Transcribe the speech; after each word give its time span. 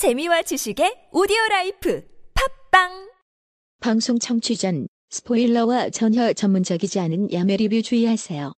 재미와 0.00 0.40
지식의 0.40 1.12
오디오 1.12 1.36
라이프 1.50 2.02
팟빵 2.32 3.10
방송 3.80 4.18
청취 4.18 4.56
전 4.56 4.88
스포일러와 5.10 5.90
전혀 5.90 6.32
전문적이지 6.32 6.98
않은 7.00 7.30
야매 7.34 7.58
리뷰 7.58 7.82
주의하세요. 7.82 8.54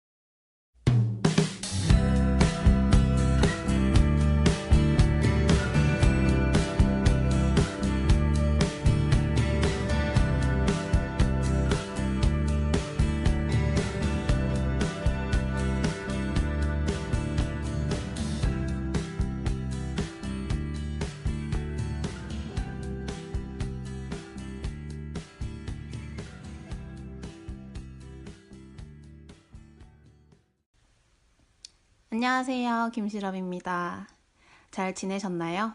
안녕하세요. 32.22 32.90
김시럽입니다. 32.92 34.06
잘 34.70 34.94
지내셨나요? 34.94 35.72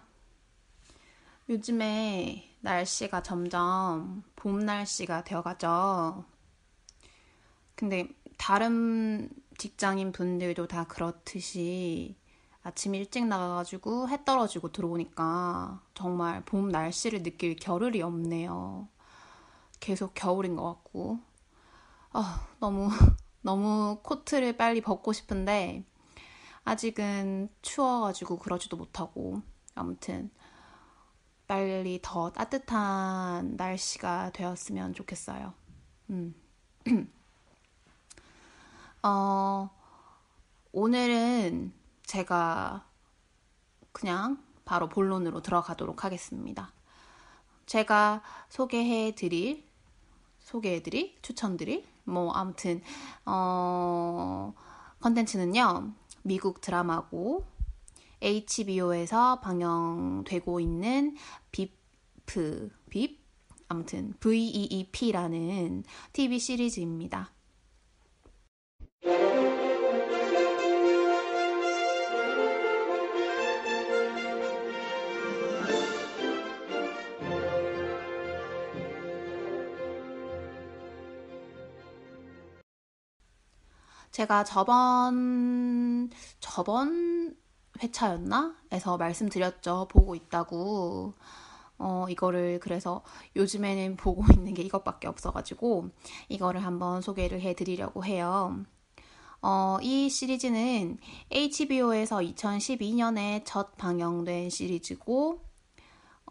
요즘에 1.49 2.55
날씨가 2.59 3.23
점점 3.23 4.21
봄 4.35 4.59
날씨가 4.59 5.23
되어가죠. 5.23 6.23
근데 7.73 8.07
다른 8.37 9.27
직장인 9.57 10.11
분들도 10.11 10.67
다 10.67 10.83
그렇듯이 10.83 12.15
아침 12.61 12.93
일찍 12.93 13.25
나가가지고 13.25 14.09
해 14.09 14.23
떨어지고 14.23 14.71
들어오니까 14.71 15.81
정말 15.95 16.45
봄 16.45 16.69
날씨를 16.69 17.23
느낄 17.23 17.55
겨를이 17.55 18.03
없네요. 18.03 18.87
계속 19.79 20.13
겨울인 20.13 20.55
것 20.55 20.63
같고. 20.75 21.17
아, 22.11 22.47
너무, 22.59 22.89
너무 23.41 23.97
코트를 24.03 24.55
빨리 24.57 24.81
벗고 24.81 25.11
싶은데, 25.11 25.83
아직은 26.65 27.49
추워가지고 27.61 28.39
그러지도 28.39 28.75
못하고 28.75 29.41
아무튼 29.75 30.31
빨리 31.47 31.99
더 32.01 32.31
따뜻한 32.31 33.55
날씨가 33.55 34.31
되었으면 34.31 34.93
좋겠어요. 34.93 35.53
음. 36.09 36.35
어, 39.03 39.69
오늘은 40.71 41.71
제가 42.03 42.85
그냥 43.91 44.43
바로 44.65 44.89
본론으로 44.89 45.41
들어가도록 45.43 46.03
하겠습니다. 46.03 46.73
제가 47.67 48.23
소개해 48.49 49.13
드릴, 49.13 49.67
소개해 50.39 50.81
드릴, 50.81 51.15
추천 51.21 51.57
드릴, 51.57 51.85
뭐, 52.03 52.31
아무튼, 52.33 52.81
어, 53.25 54.53
컨텐츠는요, 55.01 55.93
미국 56.25 56.59
드라마고 56.59 57.45
HBO에서 58.19 59.41
방영되고 59.41 60.59
있는 60.59 61.15
비프, 61.51 62.71
빕? 62.89 63.17
아무튼 63.67 64.13
VEEP라는 64.19 65.83
TV 66.13 66.39
시리즈입니다. 66.39 67.31
제가 84.15 84.45
저번, 84.45 85.84
저번 86.39 87.35
회차였나? 87.81 88.55
에서 88.71 88.97
말씀드렸죠. 88.97 89.87
보고 89.89 90.15
있다고. 90.15 91.13
어, 91.77 92.05
이거를 92.09 92.59
그래서 92.61 93.03
요즘에는 93.35 93.97
보고 93.97 94.23
있는 94.33 94.53
게 94.53 94.61
이것밖에 94.63 95.07
없어가지고 95.07 95.89
이거를 96.29 96.63
한번 96.63 97.01
소개를 97.01 97.41
해드리려고 97.41 98.05
해요. 98.05 98.63
어, 99.41 99.77
이 99.81 100.09
시리즈는 100.09 100.97
HBO에서 101.31 102.17
2012년에 102.17 103.43
첫 103.45 103.77
방영된 103.77 104.49
시리즈고 104.49 105.41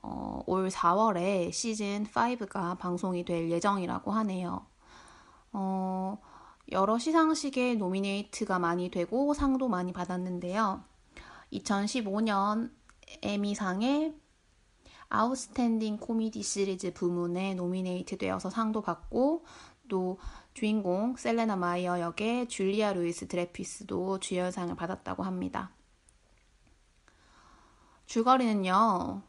어, 0.03 0.43
올 0.47 0.69
4월에 0.69 1.53
시즌 1.53 2.05
5가 2.05 2.79
방송이 2.79 3.25
될 3.25 3.51
예정이라고 3.51 4.11
하네요. 4.13 4.67
어, 5.53 6.19
여러 6.73 6.99
시상식에 6.99 7.75
노미네이트가 7.75 8.59
많이 8.59 8.91
되고 8.91 9.35
상도 9.35 9.69
많이 9.69 9.93
받았는데요. 9.93 10.83
2015년 11.53 12.71
에미상에 13.23 14.15
Outstanding 15.09 15.99
Comedy 15.99 16.43
Series 16.43 16.93
부문에 16.93 17.55
노미네이트 17.55 18.19
되어서 18.19 18.51
상도 18.51 18.81
받고 18.81 19.45
또 19.89 20.19
주인공 20.55 21.17
셀레나 21.17 21.57
마이어 21.57 22.01
역의 22.01 22.49
줄리아 22.49 22.95
루이스 22.95 23.29
드레이퍼스도 23.29 24.19
주연상을 24.19 24.75
받았다고 24.75 25.23
합니다. 25.23 25.71
줄거리는요. 28.07 29.23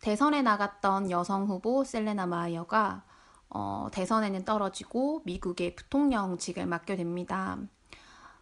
대선에 0.00 0.42
나갔던 0.42 1.10
여성 1.10 1.46
후보 1.46 1.84
셀레나 1.84 2.26
마이어가 2.26 3.04
어, 3.50 3.88
대선에는 3.92 4.44
떨어지고 4.44 5.22
미국의 5.24 5.74
부통령직을 5.76 6.66
맡게 6.66 6.96
됩니다. 6.96 7.58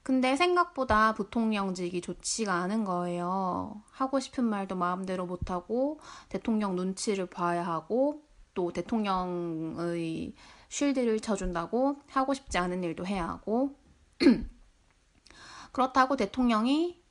근데 0.03 0.37
생각보다 0.37 1.13
부통령직이 1.13 2.01
좋지가 2.01 2.55
않은 2.55 2.85
거예요. 2.85 3.83
하고 3.91 4.21
싶은 4.21 4.45
말도 4.45 4.77
마음대로 4.77 5.27
못하고 5.27 6.01
대통령 6.29 6.77
눈치를 6.77 7.27
봐야 7.27 7.67
하고 7.67 8.23
또 8.55 8.73
대통령의 8.73 10.35
쉴드를 10.69 11.21
쳐준다고 11.21 11.97
하고 12.09 12.35
싶지 12.35 12.59
않은 12.59 12.85
일도 12.85 13.07
해야 13.07 13.29
하고 13.29 13.77
그렇다고 15.73 16.17
대통령이 16.17 17.03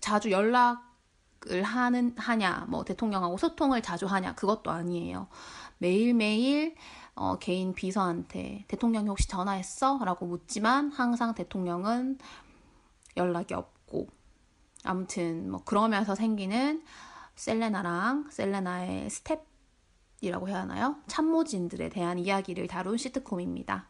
자주 0.00 0.30
연락을 0.30 1.62
하는 1.64 2.14
하냐 2.16 2.66
뭐 2.68 2.84
대통령하고 2.84 3.36
소통을 3.36 3.82
자주 3.82 4.06
하냐 4.06 4.34
그것도 4.34 4.70
아니에요. 4.70 5.28
매일매일 5.78 6.76
어, 7.18 7.36
개인 7.38 7.74
비서한테 7.74 8.64
대통령이 8.68 9.08
혹시 9.08 9.26
전화했어? 9.26 9.98
라고 10.04 10.24
묻지만 10.24 10.92
항상 10.92 11.34
대통령은 11.34 12.18
연락이 13.16 13.54
없고 13.54 14.06
아무튼 14.84 15.50
뭐 15.50 15.60
그러면서 15.64 16.14
생기는 16.14 16.82
셀레나랑 17.34 18.30
셀레나의 18.30 19.10
스텝이라고 19.10 20.48
해야 20.48 20.60
하나요? 20.60 20.96
참모진들에 21.08 21.88
대한 21.88 22.18
이야기를 22.20 22.68
다룬 22.68 22.96
시트콤입니다. 22.96 23.88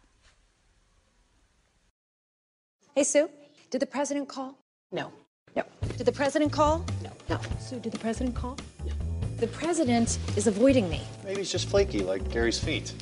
Hey, 2.96 3.02
Sue, 3.04 3.28
did 3.70 3.80
the 3.80 3.86
president 3.86 4.32
call? 4.32 4.54
No. 4.90 5.12
No. 5.54 5.62
Did 5.96 6.06
the 6.06 6.12
president 6.12 6.52
call? 6.52 6.82
No. 7.02 7.10
No. 7.28 7.38
Sue, 7.60 7.78
did 7.80 7.92
the 7.92 7.98
president 8.00 8.34
call? 8.34 8.56
No. 8.86 8.94
The 9.36 9.46
president 9.46 10.18
is 10.36 10.48
avoiding 10.48 10.88
me. 10.88 11.02
Maybe 11.24 11.40
he's 11.40 11.52
just 11.52 11.68
flaky, 11.68 12.00
like 12.00 12.28
Gary's 12.32 12.58
feet. 12.58 12.92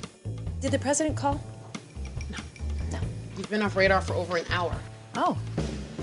Did 0.59 0.71
the 0.71 0.79
president 0.79 1.15
call? 1.15 1.39
No. 2.31 2.37
No. 2.91 2.99
You've 3.37 3.49
been 3.49 3.61
off 3.61 3.75
radar 3.75 4.01
for 4.01 4.13
over 4.13 4.37
an 4.37 4.45
hour. 4.49 4.75
Oh. 5.15 5.37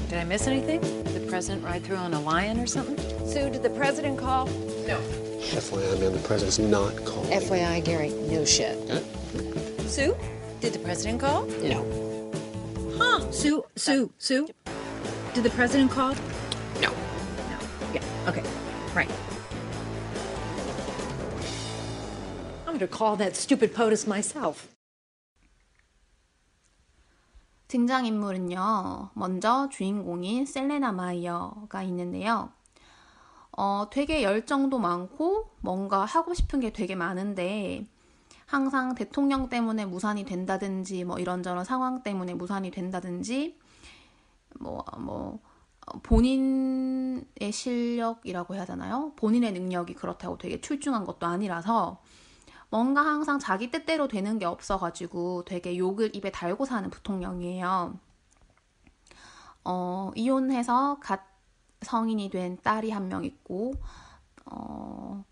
Did 0.08 0.18
I 0.18 0.24
miss 0.24 0.46
anything? 0.46 0.80
Did 0.80 1.22
the 1.22 1.26
president 1.28 1.64
ride 1.64 1.82
through 1.82 1.96
on 1.96 2.14
a 2.14 2.20
lion 2.20 2.60
or 2.60 2.66
something? 2.66 2.96
Sue, 3.26 3.50
did 3.50 3.64
the 3.64 3.70
president 3.70 4.16
call? 4.18 4.46
No. 4.86 5.00
FYI, 5.40 6.00
man, 6.00 6.12
the 6.12 6.20
president's 6.20 6.58
not 6.60 6.94
calling. 7.04 7.30
FYI, 7.30 7.84
Gary, 7.84 8.10
no 8.10 8.44
shit. 8.44 8.78
Huh? 8.88 9.00
Sue, 9.88 10.16
did 10.60 10.72
the 10.72 10.78
president 10.78 11.20
call? 11.20 11.46
No. 11.62 12.30
Huh. 12.96 13.30
Sue, 13.32 13.64
Sue, 13.74 14.12
Sue, 14.18 14.46
did 15.34 15.42
the 15.42 15.50
president 15.50 15.90
call? 15.90 16.14
No. 16.80 16.90
No. 16.90 17.58
Yeah. 17.92 18.02
Okay. 18.28 18.44
Right. 18.94 19.10
I'm 22.74 22.80
gonna 22.80 22.90
call 22.90 23.16
that 23.18 23.36
stupid 23.36 23.72
POTUS 23.72 24.08
myself. 24.08 24.68
등장인물은요, 27.68 29.10
먼저 29.14 29.68
주인공인 29.70 30.44
셀레나 30.44 30.90
마이어가 30.90 31.84
있는데요. 31.84 32.50
어, 33.56 33.86
되게 33.92 34.24
열정도 34.24 34.80
많고, 34.80 35.50
뭔가 35.60 36.04
하고 36.04 36.34
싶은 36.34 36.58
게 36.58 36.72
되게 36.72 36.96
많은데, 36.96 37.86
항상 38.44 38.96
대통령 38.96 39.48
때문에 39.48 39.86
무산이 39.86 40.24
된다든지, 40.24 41.04
뭐 41.04 41.20
이런저런 41.20 41.64
상황 41.64 42.02
때문에 42.02 42.34
무산이 42.34 42.72
된다든지, 42.72 43.56
뭐, 44.58 44.84
뭐, 44.98 45.38
어, 45.86 46.00
본인의 46.00 47.52
실력이라고 47.52 48.56
해야 48.56 48.64
되나요? 48.64 49.12
본인의 49.14 49.52
능력이 49.52 49.94
그렇다고 49.94 50.38
되게 50.38 50.60
출중한 50.60 51.04
것도 51.04 51.26
아니라서 51.26 52.00
뭔가 52.74 53.02
항상 53.02 53.38
자기 53.38 53.70
뜻대로 53.70 54.08
되는 54.08 54.36
게 54.36 54.46
없어가지고 54.46 55.44
되게 55.44 55.78
욕을 55.78 56.16
입에 56.16 56.32
달고 56.32 56.64
사는 56.64 56.90
부통령이에요. 56.90 57.96
어, 59.64 60.10
이혼해서 60.16 60.98
갓 61.00 61.20
성인이 61.82 62.30
된 62.30 62.58
딸이 62.64 62.90
한 62.90 63.06
명 63.08 63.24
있고, 63.24 63.74
어, 64.46 65.24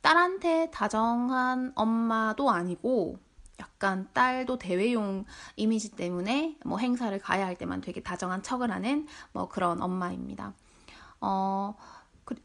딸한테 0.00 0.72
다정한 0.72 1.70
엄마도 1.76 2.50
아니고, 2.50 3.20
약간 3.60 4.08
딸도 4.12 4.58
대외용 4.58 5.24
이미지 5.54 5.92
때문에 5.92 6.58
뭐 6.64 6.78
행사를 6.78 7.16
가야 7.20 7.46
할 7.46 7.54
때만 7.54 7.80
되게 7.80 8.02
다정한 8.02 8.42
척을 8.42 8.72
하는 8.72 9.06
뭐 9.32 9.48
그런 9.48 9.80
엄마입니다. 9.82 10.52
어, 11.20 11.76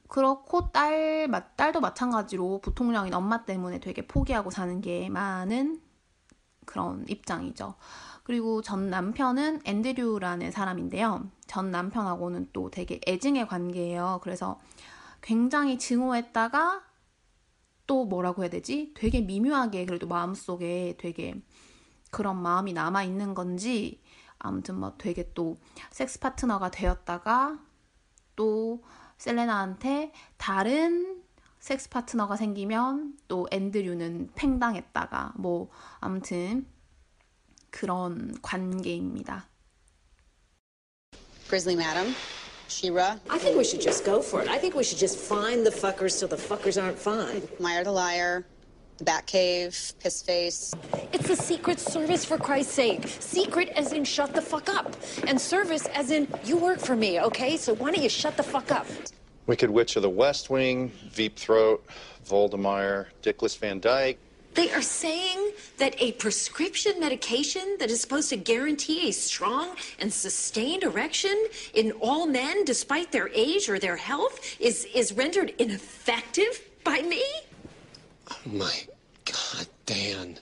그, 0.08 0.20
렇고 0.20 0.72
딸, 0.72 1.30
딸도 1.58 1.82
마찬가지로 1.82 2.62
부통령인 2.62 3.14
엄마 3.14 3.44
때문에 3.44 3.80
되게 3.80 4.08
포기하고 4.08 4.50
사는 4.50 4.80
게 4.80 5.10
많은 5.10 5.82
그런 6.66 7.06
입장이죠. 7.10 7.76
그리고 8.24 8.62
전 8.62 8.90
남편은 8.90 9.62
앤드류라는 9.66 10.52
사람인데요. 10.52 11.30
전 11.48 11.72
남편하고는 11.72 12.52
또 12.54 12.70
되게 12.70 13.02
애증의 13.06 13.48
관계예요. 13.48 14.20
그래서 14.24 14.60
굉장히 15.22 15.78
증오했다가 15.78 16.84
또 17.86 18.06
뭐라고 18.06 18.44
해야 18.44 18.50
되지? 18.50 18.94
되게 18.96 19.20
미묘하게 19.20 19.86
그래도 19.86 20.08
마음속에 20.08 20.96
되게 20.98 21.36
그런 22.12 22.42
마음이 22.42 22.72
남아 22.72 23.04
있는 23.04 23.34
건지 23.34 24.02
아무튼 24.40 24.80
뭐 24.80 24.94
되게 24.98 25.34
또 25.34 25.58
섹스 25.92 26.22
파트너가 26.22 26.72
되었다가 26.72 27.60
또 28.38 28.82
셀레나한테 29.18 30.12
다른 30.38 31.22
섹스 31.60 31.90
파트너가 31.90 32.36
생기면 32.36 33.18
또 33.28 33.48
앤드류는 33.52 34.32
팽당했다가 34.36 35.34
뭐 35.38 35.70
아무튼 36.00 36.68
그런 37.70 38.36
관계입니다. 38.42 39.48
Grizzly 41.48 41.76
Madam, 41.76 42.14
Shira, 42.68 43.20
I 43.30 43.38
think 43.38 43.56
we 43.58 43.64
should 43.64 43.82
just 43.82 44.04
go 44.04 44.22
for 44.22 44.42
it. 44.42 44.50
I 44.50 44.58
think 44.58 44.76
we 44.76 44.84
should 44.84 45.00
just 45.00 45.18
find 45.20 45.66
the 45.66 45.72
fuckers 45.72 46.18
till 46.20 46.28
the 46.28 46.38
fuckers 46.38 46.82
aren't 46.82 46.98
fine. 46.98 47.48
Meyer 47.60 47.84
the 47.84 47.92
Liar, 47.92 48.46
Batcave, 49.04 49.98
Piss 50.00 50.22
Face. 50.22 50.74
It's 51.12 51.28
the 51.28 51.36
Secret 51.36 51.80
Service, 51.80 52.26
for 52.26 52.38
Christ's 52.38 52.74
sake. 52.74 53.08
Secret 53.08 53.70
as 53.70 53.94
in 53.94 54.04
shut 54.04 54.34
the 54.34 54.42
fuck 54.42 54.70
up. 54.70 54.96
And 55.28 55.40
service 55.40 55.86
as 55.88 56.12
in 56.12 56.28
you 56.44 56.58
work 56.58 56.80
for 56.80 56.96
me, 56.96 57.20
okay? 57.22 57.58
So 57.58 57.74
why 57.76 57.92
don't 57.92 58.04
you 58.04 58.10
shut 58.10 58.38
the 58.38 58.44
fuck 58.44 58.72
up? 58.72 58.88
Wicked 59.46 59.70
Witch 59.70 59.96
of 59.96 60.02
the 60.02 60.10
West 60.10 60.50
Wing, 60.50 60.92
Veep 61.10 61.38
Throat, 61.38 61.86
Voldemire, 62.26 63.08
Dickless 63.22 63.58
Van 63.58 63.80
Dyke. 63.80 64.18
They 64.54 64.72
are 64.72 64.84
saying 64.84 65.52
that 65.78 66.00
a 66.00 66.12
prescription 66.14 67.00
medication 67.00 67.78
that 67.80 67.90
is 67.90 68.00
supposed 68.00 68.30
to 68.30 68.38
guarantee 68.38 69.10
a 69.10 69.12
strong 69.12 69.76
and 70.00 70.14
sustained 70.14 70.84
erection 70.84 71.48
in 71.74 71.92
all 71.94 72.28
men, 72.28 72.64
despite 72.64 73.12
their 73.12 73.30
age 73.30 73.68
or 73.68 73.80
their 73.80 73.98
health, 73.98 74.56
is, 74.60 74.86
is 74.94 75.12
rendered 75.14 75.54
ineffective 75.58 76.62
by 76.84 77.02
me? 77.02 77.24
Oh 78.30 78.38
my 78.46 78.72
God, 79.33 79.67
Dan. 79.87 80.39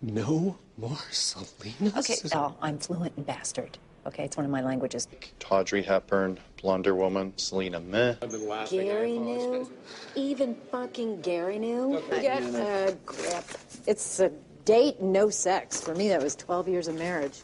No 0.00 0.56
more 0.76 0.98
Selena. 1.10 1.92
Okay, 1.98 2.16
oh, 2.34 2.54
I'm 2.60 2.78
fluent 2.78 3.12
in 3.16 3.22
bastard. 3.22 3.78
Okay, 4.04 4.24
it's 4.24 4.36
one 4.36 4.44
of 4.44 4.50
my 4.50 4.62
languages. 4.62 5.06
Tawdry 5.38 5.82
Hepburn, 5.82 6.38
Blunder 6.60 6.94
Woman, 6.94 7.32
Selena 7.36 7.78
Meh. 7.78 8.16
Gary 8.68 9.16
knew? 9.16 9.70
Even 10.16 10.56
fucking 10.72 11.20
Gary 11.20 11.58
knew? 11.60 12.02
Get 12.10 12.42
a 12.42 12.96
grip. 13.06 13.44
It's 13.86 14.18
a 14.18 14.30
date, 14.64 15.00
no 15.00 15.30
sex. 15.30 15.80
For 15.80 15.94
me, 15.94 16.08
that 16.08 16.20
was 16.20 16.34
12 16.34 16.68
years 16.68 16.88
of 16.88 16.96
marriage. 16.96 17.42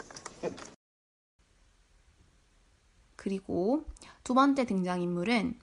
그리고 3.17 3.85
두 4.25 4.35
번째 4.35 4.65
등장인물은 4.65 5.59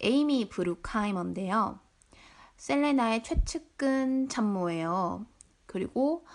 에이미 0.00 0.48
브루카이머인데요. 0.48 1.80
셀레나의 2.57 3.23
최측근 3.23 4.29
참모예요. 4.29 5.25
그리고 5.65 6.25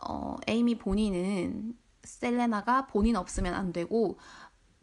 어, 0.00 0.36
에이미 0.46 0.76
본인은 0.76 1.76
셀레나가 2.02 2.86
본인 2.86 3.16
없으면 3.16 3.54
안 3.54 3.72
되고 3.72 4.18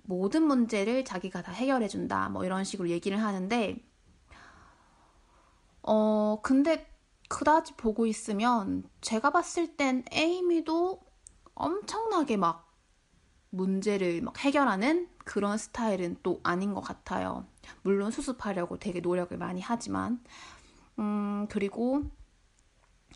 모든 0.03 0.43
문제를 0.43 1.05
자기가 1.05 1.41
다 1.41 1.51
해결해 1.51 1.87
준다. 1.87 2.29
뭐 2.29 2.43
이런 2.45 2.63
식으로 2.63 2.89
얘기를 2.89 3.21
하는데 3.21 3.77
어 5.83 6.39
근데 6.43 6.87
그다지 7.29 7.73
보고 7.75 8.05
있으면 8.05 8.83
제가 9.01 9.29
봤을 9.31 9.75
땐 9.77 10.03
에이미도 10.11 11.01
엄청나게 11.55 12.37
막 12.37 12.71
문제를 13.49 14.21
막 14.21 14.37
해결하는 14.39 15.07
그런 15.19 15.57
스타일은 15.57 16.17
또 16.23 16.39
아닌 16.43 16.73
것 16.73 16.81
같아요. 16.81 17.45
물론 17.83 18.11
수습하려고 18.11 18.77
되게 18.77 18.99
노력을 18.99 19.37
많이 19.37 19.61
하지만 19.61 20.23
음 21.01 21.47
그리고 21.49 22.03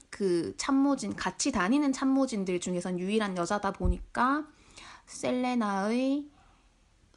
그 0.10 0.56
참모진, 0.58 1.16
같이 1.16 1.52
다니는 1.52 1.94
참모진들 1.94 2.60
중에선 2.60 3.00
유일한 3.00 3.38
여자다 3.38 3.72
보니까 3.72 4.48
셀레나의 5.06 6.30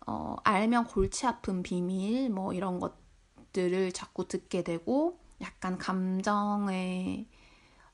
어, 0.06 0.37
알면 0.44 0.85
골치 0.85 1.26
아픈 1.26 1.62
비밀 1.62 2.31
뭐 2.31 2.53
이런 2.53 2.81
것들을 2.81 3.93
자꾸 3.93 4.26
듣게 4.26 4.62
되고 4.62 5.20
약간 5.41 5.79
감정의 5.79 7.29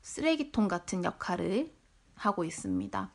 쓰레기통 0.02 0.68
같은 0.68 1.04
역할을 1.04 1.74
하고 2.14 2.44
있습니다. 2.44 3.12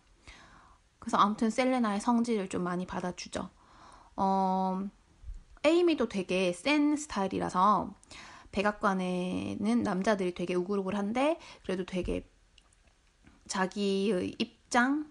그래서 0.99 1.17
아무튼 1.17 1.49
셀레나의 1.49 2.01
성질을 2.01 2.49
좀 2.49 2.63
많이 2.63 2.85
받아주죠. 2.85 3.49
어, 4.15 4.87
에이미도 5.63 6.09
되게 6.09 6.53
센 6.53 6.95
스타일이라서 6.95 7.93
백악관에는 8.51 9.83
남자들이 9.83 10.33
되게 10.33 10.55
우글우글한데 10.55 11.37
그래도 11.63 11.85
되게 11.85 12.27
자기의 13.47 14.35
입장, 14.39 15.07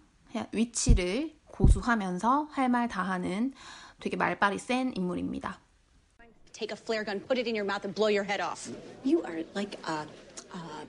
위치를 0.53 1.37
고수하면서 1.47 2.49
할 2.53 2.69
말 2.69 2.89
다 2.89 3.03
하는 3.03 3.53
되게 4.01 4.17
말빨이 4.17 4.59
센 4.59 4.93
인물입니다. 4.97 5.61
Take 6.53 6.73
a 6.73 6.77
flare 6.81 7.05
gun, 7.05 7.21
put 7.21 7.39
it 7.39 7.49
in 7.49 7.55
your 7.55 7.65
mouth, 7.65 7.85
and 7.85 7.95
blow 7.95 8.09
your 8.09 8.25
head 8.25 8.41
off. 8.43 8.69
You 9.05 9.23
are 9.25 9.45
like 9.55 9.79
a, 9.87 10.07
a 10.53 10.87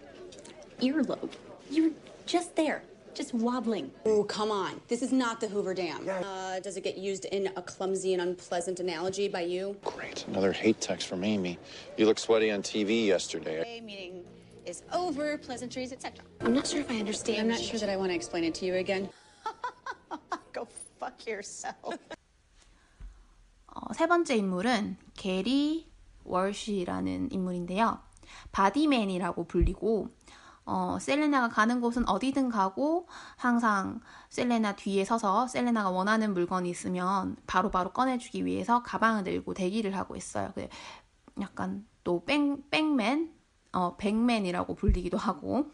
earlobe. 0.81 1.29
You're 1.69 1.93
just 2.25 2.55
there, 2.55 2.81
just 3.18 3.32
wobbling. 3.32 3.90
Oh, 4.04 4.24
come 4.24 4.50
on. 4.50 4.80
This 4.88 5.02
is 5.02 5.12
not 5.12 5.40
the 5.40 5.48
Hoover 5.48 5.74
Dam. 5.74 6.08
Uh, 6.08 6.60
does 6.60 6.76
it 6.76 6.82
get 6.82 6.96
used 6.98 7.24
in 7.26 7.48
a 7.56 7.62
clumsy 7.62 8.12
and 8.12 8.22
unpleasant 8.22 8.80
analogy 8.80 9.28
by 9.28 9.42
you? 9.42 9.76
Great. 9.84 10.26
Another 10.26 10.52
hate 10.52 10.80
text 10.80 11.06
from 11.06 11.22
Amy. 11.24 11.58
You 11.96 12.06
looked 12.06 12.20
sweaty 12.20 12.50
on 12.50 12.62
TV 12.62 13.06
yesterday. 13.06 13.60
Okay, 13.60 13.80
meeting 13.80 14.24
is 14.66 14.82
over, 14.92 15.38
pleasantries, 15.38 15.92
etc. 15.92 16.24
I'm 16.40 16.54
not 16.54 16.66
sure 16.66 16.80
if 16.80 16.90
I 16.90 16.98
understand. 16.98 17.40
I'm 17.40 17.48
not 17.48 17.60
sure 17.60 17.78
that 17.78 17.88
I 17.88 17.96
want 17.96 18.10
to 18.10 18.16
explain 18.16 18.44
it 18.44 18.54
to 18.56 18.66
you 18.66 18.74
again. 18.74 19.08
Go 20.52 20.66
fuck 20.98 21.26
yourself. 21.26 21.98
어, 23.74 23.92
세 23.92 24.06
번째 24.06 24.36
인물은 24.36 24.96
게리 25.14 25.88
월시라는 26.24 27.30
인물인데요. 27.32 28.00
바디맨이라고 28.52 29.44
불리고 29.44 30.08
어, 30.69 30.97
셀레나가 30.99 31.49
가는 31.49 31.81
곳은 31.81 32.07
어디든 32.07 32.49
가고 32.49 33.07
항상 33.35 33.99
셀레나 34.29 34.75
뒤에 34.75 35.03
서서 35.05 35.47
셀레나가 35.47 35.89
원하는 35.89 36.33
물건이 36.33 36.69
있으면 36.69 37.35
바로바로 37.47 37.69
바로 37.71 37.93
꺼내주기 37.93 38.45
위해서 38.45 38.83
가방을 38.83 39.23
들고 39.23 39.53
대기를 39.53 39.97
하고 39.97 40.15
있어요. 40.15 40.51
그 40.55 40.67
약간 41.41 41.85
또 42.03 42.23
bag, 42.25 42.63
bag 42.69 42.97
man, 42.97 43.33
어, 43.73 43.95
bag 43.97 44.18
man이라고 44.18 44.75
불리기도 44.75 45.17
하고. 45.17 45.65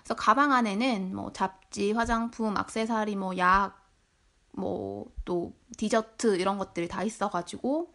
그래서 0.00 0.14
가방 0.14 0.52
안에는 0.52 1.14
뭐 1.14 1.32
잡지, 1.32 1.92
화장품, 1.92 2.56
악세사리, 2.56 3.16
뭐 3.16 3.36
약, 3.36 3.76
뭐 4.52 5.06
또 5.28 5.52
디저트 5.76 6.38
이런 6.38 6.56
것들이 6.56 6.88
다 6.88 7.02
있어가지고 7.02 7.92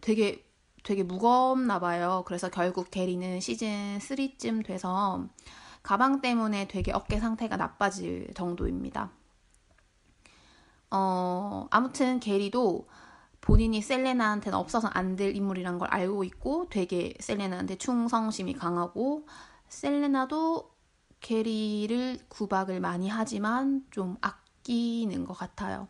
되게 0.00 0.48
되게 0.82 1.02
무겁나 1.02 1.78
봐요. 1.78 2.22
그래서 2.26 2.48
결국 2.50 2.90
게리는 2.90 3.40
시즌 3.40 3.98
3쯤 3.98 4.64
돼서 4.64 5.26
가방 5.82 6.20
때문에 6.20 6.68
되게 6.68 6.92
어깨 6.92 7.18
상태가 7.18 7.56
나빠질 7.56 8.32
정도입니다. 8.34 9.10
어, 10.90 11.66
아무튼 11.70 12.20
게리도 12.20 12.88
본인이 13.40 13.80
셀레나한테는 13.80 14.58
없어서 14.58 14.88
안될 14.88 15.34
인물이란 15.34 15.78
걸 15.78 15.88
알고 15.88 16.24
있고 16.24 16.68
되게 16.68 17.14
셀레나한테 17.20 17.76
충성심이 17.76 18.54
강하고 18.54 19.26
셀레나도 19.68 20.70
게리를 21.20 22.18
구박을 22.28 22.80
많이 22.80 23.08
하지만 23.08 23.84
좀 23.90 24.16
아끼는 24.20 25.24
것 25.24 25.34
같아요. 25.34 25.88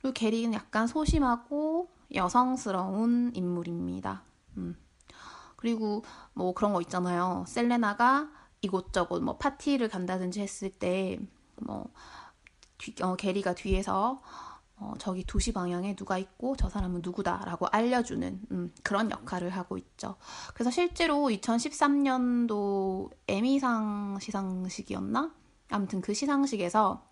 그리고 0.00 0.14
게리는 0.14 0.52
약간 0.54 0.86
소심하고 0.86 1.90
여성스러운 2.14 3.32
인물입니다. 3.34 4.22
음. 4.56 4.76
그리고 5.56 6.04
뭐 6.34 6.52
그런 6.54 6.72
거 6.72 6.80
있잖아요. 6.82 7.44
셀레나가 7.48 8.30
이곳저곳 8.60 9.22
뭐 9.22 9.36
파티를 9.36 9.88
간다든지 9.88 10.40
했을 10.40 10.70
때뭐 10.70 11.90
어, 13.02 13.16
게리가 13.16 13.54
뒤에서 13.54 14.20
어, 14.76 14.92
저기 14.98 15.24
2시 15.24 15.54
방향에 15.54 15.94
누가 15.94 16.18
있고 16.18 16.56
저 16.56 16.68
사람은 16.68 17.00
누구다라고 17.02 17.66
알려주는 17.70 18.42
음, 18.50 18.74
그런 18.82 19.10
역할을 19.10 19.50
하고 19.50 19.78
있죠. 19.78 20.16
그래서 20.52 20.70
실제로 20.70 21.28
2013년도 21.28 23.10
에미상 23.28 24.18
시상식이었나? 24.20 25.32
아무튼 25.70 26.00
그 26.00 26.12
시상식에서 26.12 27.06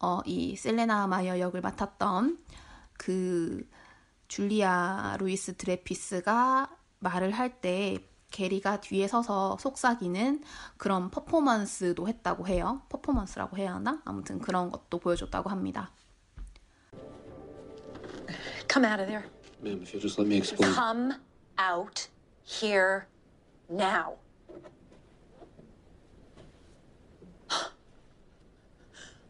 어, 0.00 0.20
이 0.26 0.56
셀레나 0.56 1.06
마이어 1.06 1.38
역을 1.38 1.60
맡았던 1.60 2.38
그 2.98 3.68
줄리아 4.28 5.16
루이스 5.20 5.56
드레이퍼스가 5.56 6.70
말을 6.98 7.30
할 7.32 7.60
때 7.60 7.98
게리가 8.30 8.80
뒤에 8.80 9.06
서서 9.06 9.56
속삭이는 9.60 10.42
그런 10.76 11.10
퍼포먼스도 11.10 12.08
했다고 12.08 12.48
해요. 12.48 12.82
퍼포먼스라고 12.88 13.56
해야 13.56 13.74
하나? 13.74 14.02
아무튼 14.04 14.40
그런 14.40 14.70
것도 14.70 14.98
보여줬다고 14.98 15.48
합니다. 15.48 15.92
Come 18.68 18.84
out 18.84 19.00
of 19.00 19.06
there. 19.06 19.24
Ma'am, 19.62 19.80
if 19.80 19.94
you'll 19.94 20.02
just 20.02 20.18
let 20.20 20.28
me 20.28 20.36
explain. 20.38 20.74
Come 20.74 21.14
out 21.58 22.08
here 22.42 23.06
now. 23.70 24.16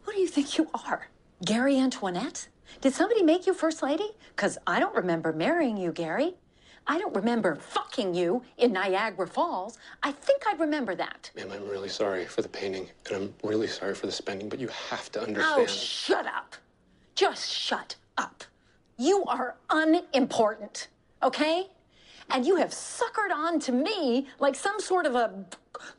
Who 0.01 0.11
do 0.11 0.19
you 0.19 0.27
think 0.27 0.57
you 0.57 0.67
are? 0.73 1.07
Gary 1.45 1.77
Antoinette? 1.77 2.49
Did 2.81 2.93
somebody 2.93 3.23
make 3.23 3.47
you 3.47 3.53
First 3.53 3.81
Lady? 3.81 4.09
Because 4.35 4.57
I 4.67 4.79
don't 4.79 4.95
remember 4.95 5.33
marrying 5.33 5.77
you, 5.77 5.91
Gary. 5.91 6.35
I 6.89 6.97
don't 6.97 7.13
remember 7.15 7.55
fucking 7.55 8.13
you 8.13 8.43
in 8.57 8.71
Niagara 8.71 9.27
Falls. 9.27 9.77
I 10.03 10.11
think 10.13 10.43
I'd 10.47 10.59
remember 10.59 10.95
that. 10.95 11.31
Ma'am, 11.35 11.51
I'm 11.51 11.67
really 11.67 11.89
sorry 11.89 12.25
for 12.25 12.41
the 12.41 12.47
painting, 12.47 12.87
and 13.07 13.15
I'm 13.15 13.33
really 13.43 13.67
sorry 13.67 13.93
for 13.93 14.05
the 14.05 14.11
spending, 14.11 14.47
but 14.47 14.59
you 14.59 14.69
have 14.89 15.11
to 15.11 15.21
understand. 15.21 15.53
Oh, 15.53 15.59
understand. 15.61 15.87
shut 15.87 16.25
up. 16.27 16.55
Just 17.15 17.51
shut 17.51 17.95
up. 18.17 18.43
You 18.97 19.25
are 19.25 19.57
unimportant, 19.69 20.87
okay? 21.21 21.67
And 22.29 22.45
you 22.45 22.55
have 22.55 22.69
suckered 22.69 23.31
on 23.33 23.59
to 23.61 23.71
me 23.71 24.27
like 24.39 24.55
some 24.55 24.79
sort 24.79 25.05
of 25.05 25.15
a 25.15 25.45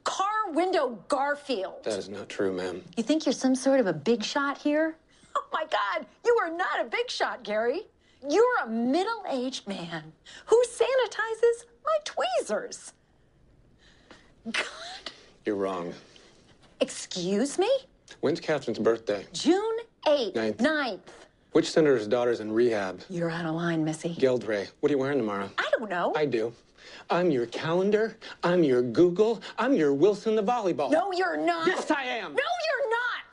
car 0.05 0.53
window 0.53 0.99
Garfield. 1.09 1.85
that 1.85 1.99
is 1.99 2.09
not 2.09 2.29
true, 2.29 2.53
ma'am. 2.53 2.83
You 2.97 3.03
think 3.03 3.27
you're 3.27 3.33
some 3.33 3.55
sort 3.55 3.81
of 3.81 3.87
a 3.87 3.93
big 3.93 4.23
shot 4.23 4.59
here? 4.59 4.97
Oh 5.37 5.45
my 5.53 5.65
God, 5.71 6.07
you 6.25 6.37
are 6.43 6.51
not 6.51 6.81
a 6.81 6.85
big 6.85 7.11
shot, 7.11 7.43
Gary. 7.45 7.83
You're 8.29 8.59
a 8.65 8.69
middle 8.69 9.25
aged 9.31 9.67
man 9.69 10.13
who 10.47 10.63
sanitizes 10.69 11.67
my 11.85 11.97
tweezers. 12.05 12.93
God, 14.51 14.65
You're 15.45 15.57
wrong. 15.57 15.93
excuse 16.81 17.59
me? 17.59 17.71
When's 18.21 18.41
Catherine's 18.41 18.79
birthday? 18.79 19.27
June 19.33 19.77
8th, 20.07 20.35
Ninth. 20.35 20.57
9th. 20.59 21.01
Which 21.53 21.71
senator's 21.71 22.07
daughter's 22.07 22.41
in 22.41 22.53
rehab? 22.53 23.01
You're 23.09 23.31
out 23.31 23.47
of 23.47 23.55
line, 23.55 23.85
Missy. 23.85 24.15
Geldray. 24.19 24.69
What 24.81 24.91
are 24.91 24.95
you 24.95 24.99
wearing 24.99 25.19
tomorrow? 25.19 25.51
I 25.59 25.69
don't 25.79 25.91
know. 25.91 26.13
I 26.17 26.27
do. 26.27 26.53
I'm 27.11 27.31
your 27.31 27.47
calendar. 27.47 28.17
I'm 28.43 28.63
your 28.65 28.83
Google. 28.83 29.43
I'm 29.59 29.75
your 29.75 29.93
Wilson 29.95 30.35
the 30.37 30.43
volleyball. 30.43 30.91
No, 30.91 31.13
you're 31.13 31.37
not. 31.37 31.67
Yes, 31.67 31.91
I 31.91 32.05
am. 32.05 32.35
No, 32.35 32.43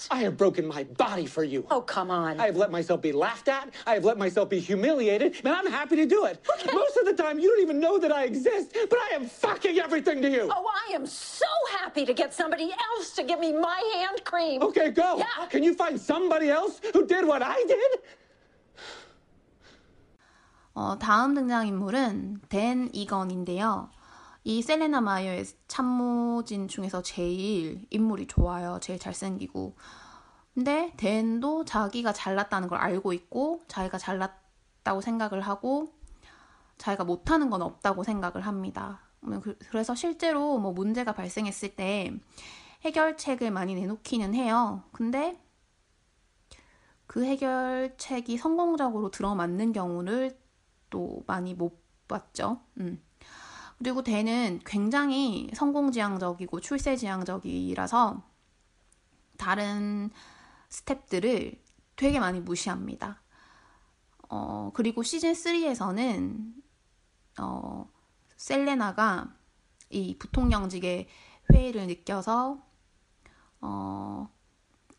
you're 0.04 0.08
not. 0.08 0.18
I 0.18 0.22
have 0.24 0.36
broken 0.36 0.66
my 0.66 0.84
body 0.84 1.26
for 1.26 1.44
you. 1.44 1.66
Oh, 1.70 1.80
come 1.80 2.10
on. 2.10 2.40
I 2.40 2.46
have 2.46 2.56
let 2.56 2.70
myself 2.70 3.00
be 3.02 3.12
laughed 3.12 3.48
at. 3.48 3.70
I 3.86 3.94
have 3.94 4.04
let 4.04 4.18
myself 4.18 4.48
be 4.48 4.58
humiliated, 4.60 5.36
and 5.44 5.48
I'm 5.54 5.66
happy 5.66 5.96
to 5.96 6.06
do 6.06 6.26
it. 6.26 6.44
Most 6.72 6.96
of 6.96 7.04
the 7.06 7.12
time, 7.12 7.38
you 7.38 7.48
don't 7.48 7.62
even 7.62 7.80
know 7.80 7.98
that 7.98 8.12
I 8.12 8.24
exist, 8.24 8.76
but 8.88 8.98
I 8.98 9.14
am 9.14 9.26
fucking 9.26 9.78
everything 9.78 10.22
to 10.22 10.30
you. 10.30 10.50
Oh, 10.52 10.66
I 10.88 10.94
am 10.94 11.06
so 11.06 11.46
happy 11.78 12.04
to 12.04 12.14
get 12.14 12.34
somebody 12.34 12.72
else 12.72 13.10
to 13.12 13.22
give 13.22 13.40
me 13.40 13.52
my 13.52 13.80
hand 13.96 14.24
cream. 14.24 14.62
Okay, 14.62 14.90
go. 14.90 15.18
Yeah. 15.18 15.46
Can 15.48 15.62
you 15.62 15.74
find 15.74 16.00
somebody 16.00 16.48
else 16.50 16.80
who 16.92 17.06
did 17.06 17.26
what 17.26 17.42
I 17.42 17.62
did? 17.66 18.00
어, 20.72 20.96
다음 20.98 21.34
등장인물은 21.34 22.42
댄 22.48 22.88
이건인데요. 22.94 23.90
이 24.47 24.61
셀레나 24.61 25.01
마이어의 25.01 25.43
참모진 25.67 26.67
중에서 26.67 27.01
제일 27.01 27.87
인물이 27.89 28.27
좋아요. 28.27 28.77
제일 28.79 28.99
잘생기고. 28.99 29.75
근데 30.53 30.93
댄도 30.97 31.65
자기가 31.65 32.13
잘났다는 32.13 32.67
걸 32.67 32.77
알고 32.77 33.11
있고, 33.13 33.63
자기가 33.67 33.97
잘났다고 33.97 35.01
생각을 35.01 35.41
하고, 35.41 35.91
자기가 36.77 37.05
못하는 37.05 37.49
건 37.49 37.63
없다고 37.63 38.03
생각을 38.03 38.41
합니다. 38.45 39.01
그- 39.41 39.57
그래서 39.69 39.95
실제로 39.95 40.59
뭐 40.59 40.71
문제가 40.73 41.13
발생했을 41.13 41.75
때 41.75 42.13
해결책을 42.83 43.49
많이 43.49 43.73
내놓기는 43.73 44.35
해요. 44.35 44.83
근데 44.91 45.41
그 47.07 47.25
해결책이 47.25 48.37
성공적으로 48.37 49.09
들어맞는 49.09 49.73
경우를 49.73 50.37
또 50.91 51.23
많이 51.25 51.55
못 51.55 51.81
봤죠. 52.07 52.59
음. 52.79 53.01
그리고 53.77 54.03
대는 54.03 54.61
굉장히 54.65 55.49
성공지향적이고 55.53 56.59
출세지향적이라서 56.59 58.23
다른 59.37 60.09
스탭들을 60.69 61.59
되게 61.95 62.19
많이 62.19 62.39
무시합니다. 62.39 63.21
어, 64.29 64.71
그리고 64.73 65.03
시즌 65.03 65.33
3에서는 65.33 66.53
어, 67.39 67.89
셀레나가 68.37 69.33
이 69.89 70.17
부통령직에 70.17 71.07
회의를 71.53 71.87
느껴서 71.87 72.63
어, 73.61 74.29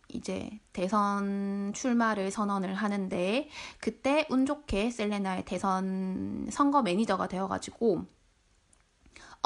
이제 0.08 0.60
대선 0.72 1.72
출마를 1.74 2.30
선언을 2.30 2.74
하는데 2.74 3.48
그때 3.80 4.26
운 4.30 4.46
좋게 4.46 4.90
셀레나의 4.90 5.44
대선 5.44 6.46
선거 6.50 6.82
매니저가 6.82 7.28
되어가지고 7.28 8.15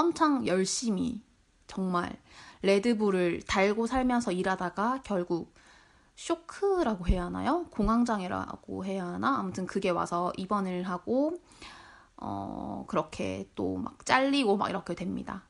엄청 0.01 0.47
열심히 0.47 1.23
정말 1.67 2.19
레드불을 2.63 3.43
달고 3.43 3.87
살면서 3.87 4.33
일하다가 4.33 5.03
결국 5.05 5.55
쇼크라고 6.17 7.07
해야 7.07 7.27
하나요? 7.27 7.67
공황장애라고 7.71 8.85
해야 8.87 9.07
하나? 9.07 9.39
아무튼 9.39 9.67
그게 9.67 9.91
와서 9.91 10.33
입원을 10.39 10.85
하고 10.85 11.37
어 12.17 12.85
그렇게 12.89 13.51
또 13.55 13.77
막 13.77 14.05
잘리고 14.07 14.57
막 14.57 14.71
이렇게 14.71 14.95
됩니다. 14.95 15.45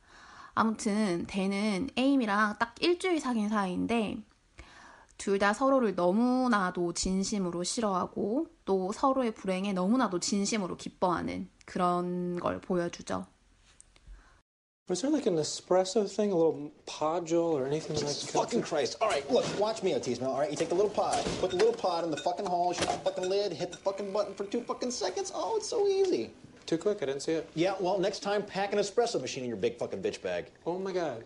아무튼 0.54 1.26
대는 1.26 1.88
에임이랑 1.97 2.57
딱 2.59 2.75
일주일 2.80 3.21
사귄 3.21 3.49
사이인데 3.49 4.19
둘 5.16 5.38
다 5.38 5.52
서로를 5.52 5.95
너무나도 5.95 6.95
진심으로 6.95 7.62
싫어하고 7.62 8.49
또 8.64 8.90
서로의 8.92 9.33
불행에 9.35 9.73
너무나도 9.75 10.19
진심으로 10.19 10.76
기뻐하는 10.76 11.49
그런 11.66 12.38
걸 12.40 12.61
보여주죠. 12.61 13.26
Was 14.89 15.01
there 15.01 15.10
like 15.10 15.25
an 15.25 15.38
espresso 15.38 16.07
thing, 16.07 16.31
a 16.31 16.36
little 16.36 16.72
podule 16.86 17.53
or 17.53 17.65
anything 17.65 17.95
that 17.95 18.03
I 18.03 18.07
Jesus 18.07 18.29
could 18.29 18.39
fucking 18.39 18.62
Christ. 18.62 18.98
All 19.01 19.10
right, 19.10 19.27
look, 19.31 19.43
watch 19.60 19.81
me, 19.81 19.93
Otismo. 19.93 20.27
All 20.27 20.38
right, 20.39 20.51
you 20.51 20.55
take 20.55 20.69
the 20.69 20.75
little 20.75 20.91
pod, 20.91 21.25
put 21.39 21.50
the 21.50 21.55
little 21.57 21.74
pod 21.74 22.03
in 22.03 22.12
the 22.12 22.17
fucking 22.17 22.45
hole, 22.45 22.72
shut 22.72 22.88
the 22.88 23.10
fucking 23.10 23.27
lid, 23.27 23.51
hit 23.51 23.72
the 23.72 23.77
fucking 23.77 24.13
button 24.13 24.36
for 24.36 24.45
two 24.45 24.62
fucking 24.62 24.91
seconds. 24.91 25.31
Oh, 25.34 25.55
it's 25.57 25.67
so 25.67 25.88
easy. 25.88 26.29
Too 26.67 26.77
quick, 26.77 27.00
I 27.01 27.07
didn't 27.07 27.22
see 27.22 27.31
it. 27.31 27.50
Yeah, 27.55 27.74
well, 27.79 27.98
next 27.98 28.19
time, 28.19 28.43
pack 28.43 28.74
an 28.74 28.79
espresso 28.79 29.19
machine 29.19 29.43
in 29.43 29.50
your 29.50 29.57
big 29.57 29.79
fucking 29.79 30.03
bitch 30.03 30.22
bag. 30.22 30.51
Oh 30.67 30.77
my 30.77 30.93
god. 30.93 31.24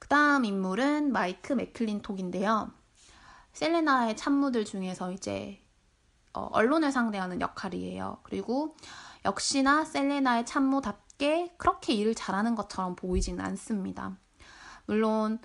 그 0.00 0.08
다음 0.08 0.44
인물은 0.44 1.12
마이크 1.12 1.52
맥클린톡인데요. 1.52 2.72
셀레나의 3.52 4.16
참무들 4.16 4.64
중에서 4.64 5.12
이제 5.12 5.60
어, 6.32 6.48
언론을 6.52 6.90
상대하는 6.90 7.40
역할이에요. 7.40 8.18
그리고 8.24 8.76
역시나 9.24 9.84
셀레나의 9.84 10.44
참무답 10.46 10.99
게 11.21 11.53
그렇게 11.57 11.93
일을 11.93 12.15
잘하는 12.15 12.55
것처럼 12.55 12.95
보이지는 12.95 13.45
않습니다. 13.45 14.17
물론 14.87 15.37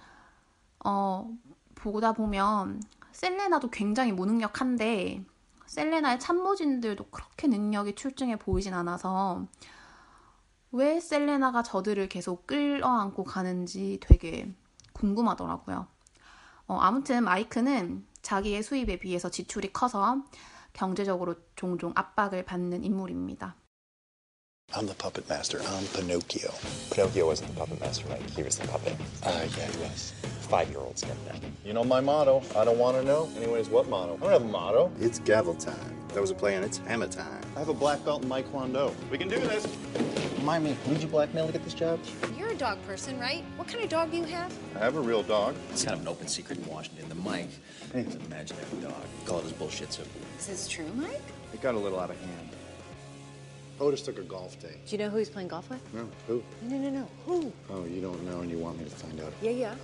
어, 0.82 1.30
보다 1.74 2.14
보면 2.14 2.82
셀레나도 3.12 3.68
굉장히 3.68 4.10
무능력한데 4.12 5.22
셀레나의 5.66 6.18
참모진들도 6.18 7.10
그렇게 7.10 7.46
능력이 7.46 7.94
출중해 7.94 8.36
보이진 8.36 8.72
않아서 8.72 9.46
왜 10.72 10.98
셀레나가 10.98 11.62
저들을 11.62 12.08
계속 12.08 12.46
끌어안고 12.46 13.24
가는지 13.24 13.98
되게 14.00 14.50
궁금하더라고요. 14.94 15.86
어, 16.68 16.78
아무튼 16.78 17.22
마이크는 17.24 18.06
자기의 18.22 18.62
수입에 18.62 18.98
비해서 18.98 19.28
지출이 19.28 19.74
커서 19.74 20.24
경제적으로 20.72 21.34
종종 21.54 21.92
압박을 21.94 22.46
받는 22.46 22.82
인물입니다. 22.82 23.56
I'm 24.74 24.86
the 24.86 24.94
puppet 24.94 25.28
master. 25.28 25.60
I'm 25.62 25.84
Pinocchio. 25.86 26.52
Pinocchio 26.90 27.26
wasn't 27.26 27.50
the 27.54 27.60
puppet 27.60 27.80
master, 27.80 28.08
Mike. 28.08 28.28
He 28.30 28.42
was 28.42 28.58
the 28.58 28.66
puppet. 28.66 28.94
Uh, 29.22 29.46
yeah, 29.56 29.66
he 29.70 29.78
was. 29.78 30.12
Five-year-olds 30.48 31.02
get 31.02 31.24
that. 31.26 31.40
You 31.64 31.72
know 31.72 31.84
my 31.84 32.00
motto. 32.00 32.42
I 32.56 32.64
don't 32.64 32.76
want 32.76 32.96
to 32.96 33.04
know. 33.04 33.30
Anyways, 33.36 33.68
what 33.68 33.88
motto? 33.88 34.16
I 34.16 34.18
don't 34.18 34.30
have 34.32 34.42
a 34.42 34.44
motto. 34.44 34.90
It's 35.00 35.20
gavel 35.20 35.54
time. 35.54 35.96
That 36.08 36.20
was 36.20 36.30
a 36.30 36.34
play, 36.34 36.56
and 36.56 36.64
it's 36.64 36.78
hammer 36.78 37.06
time. 37.06 37.40
I 37.54 37.60
have 37.60 37.68
a 37.68 37.74
black 37.74 38.04
belt 38.04 38.24
in 38.24 38.28
Taekwondo. 38.28 38.92
We 39.08 39.18
can 39.18 39.28
do 39.28 39.38
this. 39.38 39.66
Remind 40.38 40.64
me, 40.64 40.76
who 40.84 40.94
did 40.94 41.02
you 41.02 41.08
blackmail 41.08 41.46
to 41.46 41.52
get 41.52 41.62
this 41.64 41.74
job? 41.74 42.00
You're 42.36 42.48
a 42.48 42.54
dog 42.56 42.84
person, 42.86 43.18
right? 43.20 43.44
What 43.56 43.68
kind 43.68 43.82
of 43.82 43.88
dog 43.88 44.10
do 44.10 44.16
you 44.18 44.24
have? 44.24 44.52
I 44.74 44.80
have 44.80 44.96
a 44.96 45.00
real 45.00 45.22
dog. 45.22 45.54
It's 45.70 45.84
kind 45.84 45.94
of 45.94 46.02
an 46.02 46.08
open 46.08 46.26
secret 46.26 46.58
in 46.58 46.66
Washington. 46.66 47.08
The 47.08 47.14
Mike 47.14 47.48
is 47.94 48.14
an 48.14 48.20
imaginary 48.22 48.66
dog. 48.82 48.94
Call 49.24 49.38
it 49.38 49.44
his 49.44 49.52
bullshit 49.52 49.92
soup. 49.92 50.08
Is 50.38 50.46
this 50.48 50.68
true, 50.68 50.88
Mike? 50.96 51.22
It 51.54 51.62
got 51.62 51.74
a 51.76 51.78
little 51.78 51.98
out 52.00 52.10
of 52.10 52.20
hand. 52.20 52.45
Otis 53.79 54.01
took 54.03 54.17
a 54.19 54.21
golf 54.23 54.59
day. 54.59 54.75
Do 54.85 54.91
you 54.91 54.97
know 54.99 55.09
who 55.09 55.17
he's 55.17 55.29
playing 55.29 55.47
golf 55.49 55.69
with? 55.69 55.81
No, 55.93 56.07
who? 56.27 56.43
No, 56.63 56.77
no, 56.77 56.89
no. 56.89 57.07
Who? 57.25 57.51
Oh, 57.69 57.85
you 57.85 57.99
don't 58.01 58.21
know, 58.25 58.41
and 58.41 58.49
you 58.51 58.57
want 58.59 58.77
me 58.77 58.85
to 58.85 58.91
find 58.91 59.19
out. 59.21 59.33
Yeah, 59.41 59.51
yeah. 59.51 59.75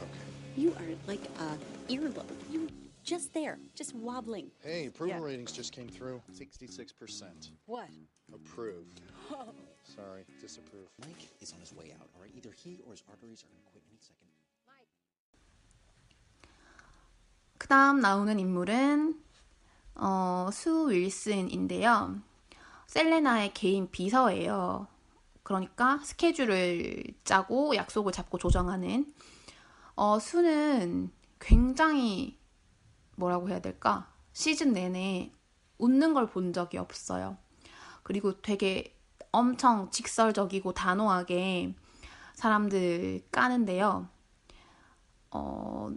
You 0.55 0.69
are 0.77 0.85
like 1.07 1.21
a 1.39 1.57
earlobe. 1.91 2.29
You're 2.51 2.67
just 3.03 3.33
there, 3.33 3.57
just 3.73 3.95
wobbling. 3.95 4.51
Hey, 4.63 4.87
approval 4.87 5.17
Yeah. 5.17 5.23
ratings 5.23 5.51
just 5.51 5.71
came 5.73 5.87
through. 5.87 6.21
66%. 6.31 7.49
What? 7.65 7.89
Approved. 8.33 9.01
Sorry, 9.95 10.25
disapprove. 10.41 10.87
Mike 11.01 11.29
is 11.41 11.53
on 11.53 11.59
his 11.59 11.73
way 11.73 11.91
out, 11.99 12.07
all 12.15 12.21
right? 12.21 12.31
Either 12.35 12.51
he 12.51 12.79
or 12.85 12.91
his 12.91 13.01
arteries 13.09 13.43
are 13.43 13.47
going 13.49 13.63
to 13.65 13.71
quit 13.71 13.83
any 13.89 13.97
second. 14.01 14.27
그 17.57 17.67
다음 17.67 17.99
나오는 17.99 18.37
인물은 18.39 19.19
어, 19.95 20.49
수 20.53 20.89
윌슨인데요. 20.91 22.21
셀레나의 22.92 23.54
개인 23.54 23.90
비서예요. 23.90 24.86
그러니까 25.42 25.98
스케줄을 26.04 27.02
짜고 27.24 27.74
약속을 27.74 28.12
잡고 28.12 28.36
조정하는 28.36 29.10
어, 29.96 30.18
수는 30.18 31.10
굉장히 31.40 32.38
뭐라고 33.16 33.48
해야 33.48 33.60
될까? 33.60 34.12
시즌 34.34 34.72
내내 34.74 35.32
웃는 35.78 36.12
걸 36.12 36.26
본 36.26 36.52
적이 36.52 36.76
없어요. 36.78 37.38
그리고 38.02 38.40
되게 38.42 38.94
엄청 39.32 39.90
직설적이고 39.90 40.74
단호하게 40.74 41.74
사람들 42.34 43.22
까는데요. 43.32 44.06
어, 45.30 45.88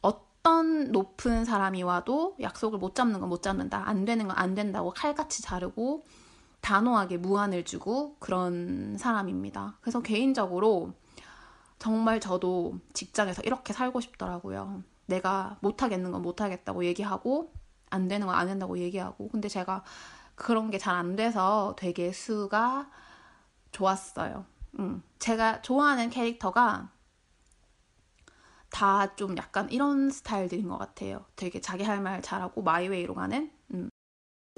어떤 0.00 0.92
높은 0.92 1.44
사람이 1.44 1.82
와도 1.82 2.36
약속을 2.40 2.78
못 2.78 2.94
잡는 2.94 3.20
건 3.20 3.28
못 3.28 3.42
잡는다. 3.42 3.86
안 3.86 4.06
되는 4.06 4.26
건 4.28 4.38
안 4.38 4.54
된다고 4.54 4.92
칼같이 4.92 5.42
자르고 5.42 6.06
단호하게 6.60 7.18
무한을 7.18 7.64
주고 7.64 8.16
그런 8.18 8.96
사람입니다. 8.98 9.78
그래서 9.80 10.00
개인적으로 10.02 10.92
정말 11.78 12.20
저도 12.20 12.78
직장에서 12.92 13.42
이렇게 13.42 13.72
살고 13.72 14.00
싶더라고요. 14.00 14.82
내가 15.06 15.56
못하겠는 15.60 16.10
건 16.12 16.22
못하겠다고 16.22 16.84
얘기하고 16.84 17.52
안 17.90 18.08
되는 18.08 18.26
건 18.26 18.36
안 18.36 18.46
된다고 18.48 18.78
얘기하고 18.78 19.28
근데 19.28 19.48
제가 19.48 19.84
그런 20.34 20.70
게 20.70 20.78
잘 20.78 20.94
안 20.96 21.16
돼서 21.16 21.74
되게 21.78 22.12
수가 22.12 22.90
좋았어요. 23.72 24.44
음, 24.78 25.02
제가 25.18 25.62
좋아하는 25.62 26.10
캐릭터가 26.10 26.90
다 28.70 29.08
좀 29.16 29.36
약간 29.38 29.70
이런 29.70 30.10
스타일들인 30.10 30.68
것 30.68 30.78
같아요. 30.78 31.24
되게 31.36 31.60
자기 31.60 31.84
할 31.84 32.00
말 32.00 32.22
잘하고 32.22 32.62
마이웨이로 32.62 33.14
가는. 33.14 33.50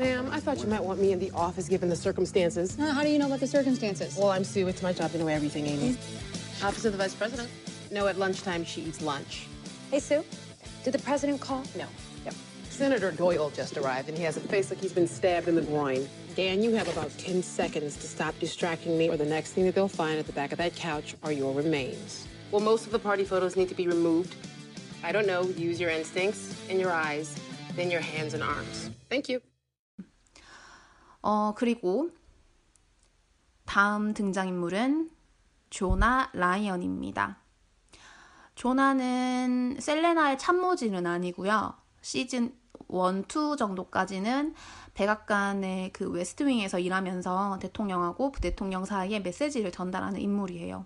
음. 0.00 0.02
Ma'am, 0.02 0.30
I 0.32 0.40
thought 0.40 0.58
you 0.60 0.66
might 0.66 0.82
want 0.82 1.00
me 1.00 1.12
in 1.12 1.18
the 1.18 1.30
office 1.32 1.68
given 1.68 1.90
the 1.90 1.96
circumstances. 1.96 2.74
How 2.76 3.02
do 3.02 3.10
you 3.10 3.18
know 3.18 3.26
about 3.26 3.40
the 3.40 3.46
circumstances? 3.46 4.16
Well, 4.16 4.30
I'm 4.30 4.44
Sue. 4.44 4.66
It's 4.66 4.82
my 4.82 4.94
job 4.94 5.12
to 5.12 5.18
know 5.18 5.28
everything, 5.28 5.66
Amy. 5.66 5.90
Mm-hmm. 5.90 6.66
Office 6.66 6.84
of 6.86 6.92
the 6.92 6.98
Vice 6.98 7.14
President. 7.14 7.50
No, 7.90 8.06
at 8.06 8.18
lunchtime 8.18 8.64
she 8.64 8.80
eats 8.82 9.02
lunch. 9.02 9.46
Hey, 9.90 10.00
Sue. 10.00 10.24
Did 10.84 10.94
the 10.94 11.00
president 11.00 11.40
call? 11.40 11.64
No. 11.76 11.86
Yep. 12.24 12.34
Senator 12.70 13.10
Doyle 13.10 13.50
just 13.50 13.76
arrived, 13.76 14.08
and 14.08 14.16
he 14.16 14.24
has 14.24 14.38
a 14.38 14.40
face 14.40 14.70
like 14.70 14.80
he's 14.80 14.92
been 14.92 15.06
stabbed 15.06 15.48
in 15.48 15.54
the 15.54 15.62
groin. 15.62 16.08
Dan, 16.34 16.62
you 16.62 16.72
have 16.72 16.88
about 16.88 17.10
10 17.18 17.42
seconds 17.42 17.96
to 17.96 18.06
stop 18.06 18.38
distracting 18.38 18.96
me, 18.96 19.10
or 19.10 19.18
the 19.18 19.26
next 19.26 19.52
thing 19.52 19.66
that 19.66 19.74
they'll 19.74 19.88
find 19.88 20.18
at 20.18 20.26
the 20.26 20.32
back 20.32 20.52
of 20.52 20.58
that 20.58 20.74
couch 20.76 21.14
are 21.22 21.32
your 21.32 21.52
remains. 21.52 22.26
Well, 22.52 22.62
most 22.62 22.86
of 22.86 22.92
the 22.92 22.98
party 22.98 23.24
photos 23.24 23.54
need 23.54 23.68
to 23.68 23.74
be 23.74 23.86
removed. 23.86 24.34
I 25.04 25.12
don't 25.12 25.26
know. 25.26 25.42
Use 25.42 25.78
your 25.78 25.90
instincts 25.90 26.54
and 26.70 26.80
your 26.80 26.92
eyes, 26.92 27.36
then 27.76 27.90
your 27.90 28.00
hands 28.00 28.32
and 28.32 28.42
arms. 28.42 28.90
Thank 29.10 29.28
you. 29.28 29.42
어, 31.22 31.54
그리고 31.56 32.10
다음 33.66 34.14
등장인물은 34.14 35.10
조나 35.70 36.30
라이언입니다. 36.32 37.38
조나는 38.54 39.76
셀레나의 39.80 40.38
참모진은 40.38 41.06
아니고요. 41.06 41.74
시즌 42.02 42.54
1, 42.88 43.24
2 43.28 43.56
정도까지는 43.56 44.54
백악관의 44.94 45.92
그 45.92 46.10
웨스트윙에서 46.10 46.78
일하면서 46.78 47.58
대통령하고 47.60 48.32
부대통령 48.32 48.84
사이에 48.84 49.20
메시지를 49.20 49.70
전달하는 49.70 50.20
인물이에요. 50.20 50.84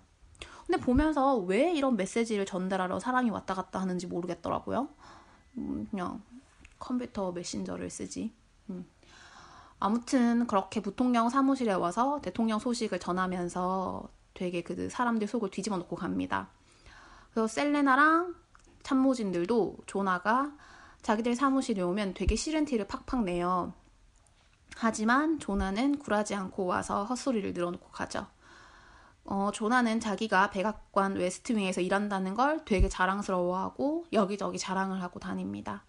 근데 0.65 0.79
보면서 0.79 1.37
왜 1.37 1.73
이런 1.73 1.95
메시지를 1.95 2.45
전달하러 2.45 2.99
사람이 2.99 3.29
왔다 3.29 3.53
갔다 3.53 3.79
하는지 3.81 4.07
모르겠더라고요. 4.07 4.87
음, 5.57 5.87
그냥 5.89 6.21
컴퓨터 6.79 7.31
메신저를 7.31 7.89
쓰지. 7.89 8.33
음. 8.69 8.85
아무튼 9.79 10.47
그렇게 10.47 10.81
부통령 10.81 11.29
사무실에 11.29 11.73
와서 11.73 12.19
대통령 12.21 12.59
소식을 12.59 12.99
전하면서 12.99 14.09
되게 14.33 14.61
그 14.61 14.89
사람들 14.89 15.27
속을 15.27 15.49
뒤집어 15.49 15.77
놓고 15.77 15.95
갑니다. 15.95 16.49
그래서 17.31 17.47
셀레나랑 17.47 18.35
참모진들도 18.83 19.77
조나가 19.85 20.51
자기들 21.01 21.35
사무실에 21.35 21.81
오면 21.81 22.13
되게 22.13 22.35
싫은 22.35 22.65
티를 22.65 22.87
팍팍 22.87 23.23
내요. 23.23 23.73
하지만 24.75 25.39
조나는 25.39 25.99
굴하지 25.99 26.35
않고 26.35 26.65
와서 26.65 27.05
헛소리를 27.05 27.53
늘어놓고 27.53 27.89
가죠. 27.89 28.27
어, 29.23 29.49
조나는 29.53 29.99
자기가 29.99 30.51
백악관 30.51 31.15
웨스트윙에서 31.15 31.81
일한다는 31.81 32.35
걸 32.35 32.63
되게 32.63 32.87
자랑스러워하고 32.87 34.05
여기저기 34.13 34.59
자랑을 34.59 35.01
하고 35.01 35.19
다닙니다. 35.19 35.83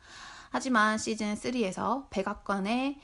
하지만 0.51 0.97
시즌 0.97 1.35
3에서 1.35 2.09
백악관에 2.11 2.99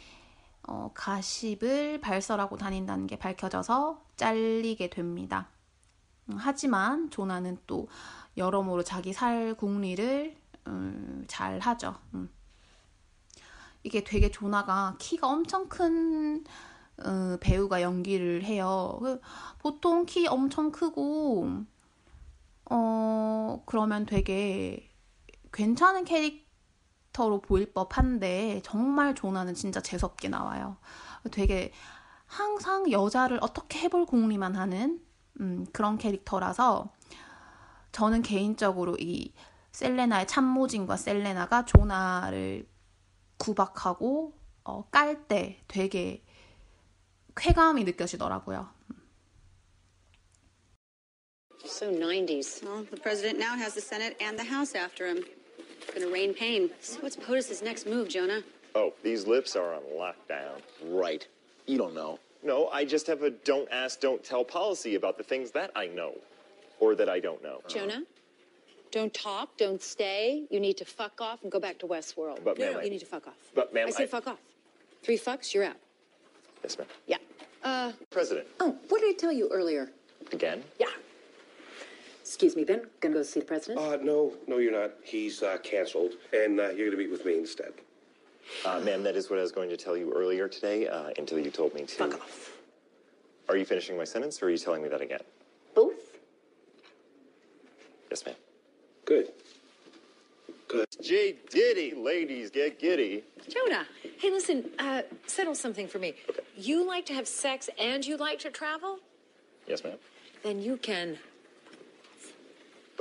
어, 0.68 0.90
가십을 0.94 2.00
발설하고 2.00 2.56
다닌다는 2.56 3.06
게 3.06 3.18
밝혀져서 3.18 4.02
잘리게 4.16 4.90
됩니다. 4.90 5.48
음, 6.28 6.36
하지만 6.38 7.10
조나는 7.10 7.58
또 7.66 7.88
여러모로 8.36 8.84
자기 8.84 9.12
살 9.12 9.54
궁리를 9.54 10.36
음, 10.68 11.24
잘 11.26 11.58
하죠. 11.58 11.96
음. 12.14 12.30
이게 13.82 14.04
되게 14.04 14.30
조나가 14.30 14.96
키가 14.98 15.26
엄청 15.26 15.68
큰 15.68 16.44
어, 17.04 17.36
배우가 17.40 17.82
연기를 17.82 18.44
해요. 18.44 18.98
그 19.00 19.20
보통 19.58 20.06
키 20.06 20.26
엄청 20.28 20.70
크고 20.70 21.64
어 22.70 23.62
그러면 23.66 24.06
되게 24.06 24.88
괜찮은 25.52 26.04
캐릭 26.04 26.48
터로 27.12 27.40
보일 27.40 27.72
법한데 27.72 28.62
정말 28.64 29.14
조나는 29.14 29.54
진짜 29.54 29.80
재수없게 29.80 30.28
나와요. 30.28 30.76
되게 31.30 31.72
항상 32.26 32.90
여자를 32.90 33.38
어떻게 33.42 33.80
해볼 33.80 34.06
궁리만 34.06 34.56
하는 34.56 35.00
음, 35.40 35.66
그런 35.72 35.98
캐릭터라서 35.98 36.90
저는 37.92 38.22
개인적으로 38.22 38.96
이 38.98 39.32
셀레나의 39.72 40.26
참모진과 40.26 40.96
셀레나가 40.96 41.64
조나를 41.64 42.66
구박하고 43.38 44.34
어, 44.64 44.88
깔 44.90 45.26
때 45.26 45.60
되게 45.68 46.24
쾌감이 47.36 47.84
느껴지더라고요. 47.84 48.68
So 51.64 51.90
90s. 51.90 52.62
Well, 52.64 52.84
the 52.84 53.00
president 53.00 53.38
now 53.38 53.56
has 53.56 53.74
the 53.74 53.80
Senate 53.80 54.16
and 54.20 54.36
the 54.38 54.44
House 54.44 54.74
after 54.74 55.06
him. 55.06 55.24
Gonna 55.94 56.08
rain 56.08 56.32
pain. 56.34 56.70
So 56.80 57.00
what's 57.00 57.16
POTUS's 57.16 57.62
next 57.62 57.86
move, 57.86 58.08
Jonah? 58.08 58.42
Oh, 58.74 58.92
these 59.02 59.26
lips 59.26 59.56
are 59.56 59.74
on 59.74 59.82
lockdown. 59.94 60.60
Right. 60.84 61.26
You 61.66 61.76
don't 61.78 61.94
know. 61.94 62.18
No, 62.42 62.68
I 62.68 62.84
just 62.84 63.06
have 63.06 63.22
a 63.22 63.30
don't 63.30 63.68
ask, 63.70 64.00
don't 64.00 64.24
tell 64.24 64.44
policy 64.44 64.94
about 64.94 65.16
the 65.18 65.22
things 65.22 65.50
that 65.52 65.70
I 65.76 65.86
know 65.86 66.14
or 66.80 66.94
that 66.96 67.08
I 67.08 67.20
don't 67.20 67.42
know. 67.42 67.60
Jonah? 67.68 68.02
Don't 68.90 69.12
talk, 69.14 69.56
don't 69.56 69.80
stay. 69.80 70.44
You 70.50 70.60
need 70.60 70.76
to 70.78 70.84
fuck 70.84 71.20
off 71.20 71.42
and 71.42 71.52
go 71.52 71.60
back 71.60 71.78
to 71.78 71.86
Westworld. 71.86 72.42
But, 72.44 72.58
ma'am, 72.58 72.76
I- 72.78 72.82
you 72.84 72.90
need 72.90 72.98
to 73.00 73.06
fuck 73.06 73.26
off. 73.26 73.36
But, 73.54 73.72
ma'am, 73.72 73.86
I 73.88 73.90
said 73.90 74.02
I- 74.04 74.06
fuck 74.06 74.26
off. 74.26 74.38
Three 75.02 75.18
fucks, 75.18 75.54
you're 75.54 75.64
out. 75.64 75.76
Yes, 76.62 76.76
ma'am. 76.78 76.86
Yeah. 77.06 77.16
Uh, 77.62 77.92
President, 78.10 78.46
Oh, 78.60 78.76
what 78.88 79.00
did 79.00 79.10
I 79.10 79.12
tell 79.18 79.32
you 79.32 79.48
earlier? 79.50 79.90
again? 80.32 80.62
Yeah. 80.80 80.86
Excuse 82.32 82.56
me, 82.56 82.64
Ben. 82.64 82.86
Gonna 83.00 83.16
go 83.16 83.22
see 83.22 83.40
the 83.40 83.46
president? 83.46 83.78
Uh, 83.78 83.96
no, 83.96 84.32
no, 84.48 84.56
you're 84.56 84.72
not. 84.72 84.92
He's 85.04 85.42
uh, 85.42 85.58
canceled, 85.62 86.12
and 86.32 86.58
uh, 86.58 86.70
you're 86.70 86.86
going 86.86 86.92
to 86.92 86.96
meet 86.96 87.10
with 87.10 87.26
me 87.26 87.36
instead. 87.36 87.74
Uh, 88.64 88.80
ma'am, 88.80 89.02
that 89.02 89.16
is 89.16 89.28
what 89.28 89.38
I 89.38 89.42
was 89.42 89.52
going 89.52 89.68
to 89.68 89.76
tell 89.76 89.98
you 89.98 90.10
earlier 90.14 90.48
today 90.48 90.88
uh, 90.88 91.10
until 91.18 91.38
you 91.38 91.50
told 91.50 91.74
me 91.74 91.82
to. 91.82 91.94
Fuck 91.94 92.14
off. 92.14 92.52
Are 93.50 93.56
you 93.58 93.66
finishing 93.66 93.98
my 93.98 94.04
sentence 94.04 94.42
or 94.42 94.46
are 94.46 94.50
you 94.50 94.56
telling 94.56 94.82
me 94.82 94.88
that 94.88 95.02
again? 95.02 95.20
Both? 95.74 96.20
Yes, 98.10 98.24
ma'am. 98.24 98.34
Good. 99.04 99.28
Good. 100.68 100.86
J. 101.02 101.36
Diddy, 101.50 101.92
ladies, 101.94 102.50
get 102.50 102.78
giddy. 102.78 103.24
Jonah, 103.46 103.86
hey, 104.18 104.30
listen, 104.30 104.70
uh, 104.78 105.02
settle 105.26 105.54
something 105.54 105.86
for 105.86 105.98
me. 105.98 106.14
Okay. 106.30 106.40
You 106.56 106.88
like 106.88 107.04
to 107.06 107.12
have 107.12 107.28
sex 107.28 107.68
and 107.78 108.02
you 108.06 108.16
like 108.16 108.38
to 108.38 108.50
travel? 108.50 109.00
Yes, 109.66 109.84
ma'am. 109.84 109.98
Then 110.42 110.62
you 110.62 110.78
can. 110.78 111.18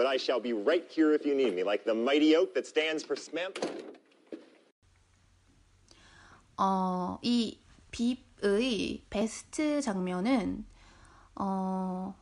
But 0.02 0.10
I 0.10 0.18
shall 0.18 0.42
be 0.42 0.52
right 0.52 0.90
here 0.90 1.14
if 1.14 1.28
you 1.28 1.36
need 1.36 1.54
me, 1.54 1.62
like 1.62 1.86
the 1.86 1.94
mighty 1.94 2.36
oak 2.36 2.56
that 2.56 2.66
stands 2.66 3.06
for 3.06 3.16
Smith. 3.16 3.54
어, 6.58 7.20
이 7.22 7.60
빕의 7.92 9.04
베스트 9.12 9.80
장면은 9.80 10.66
어, 11.36 12.16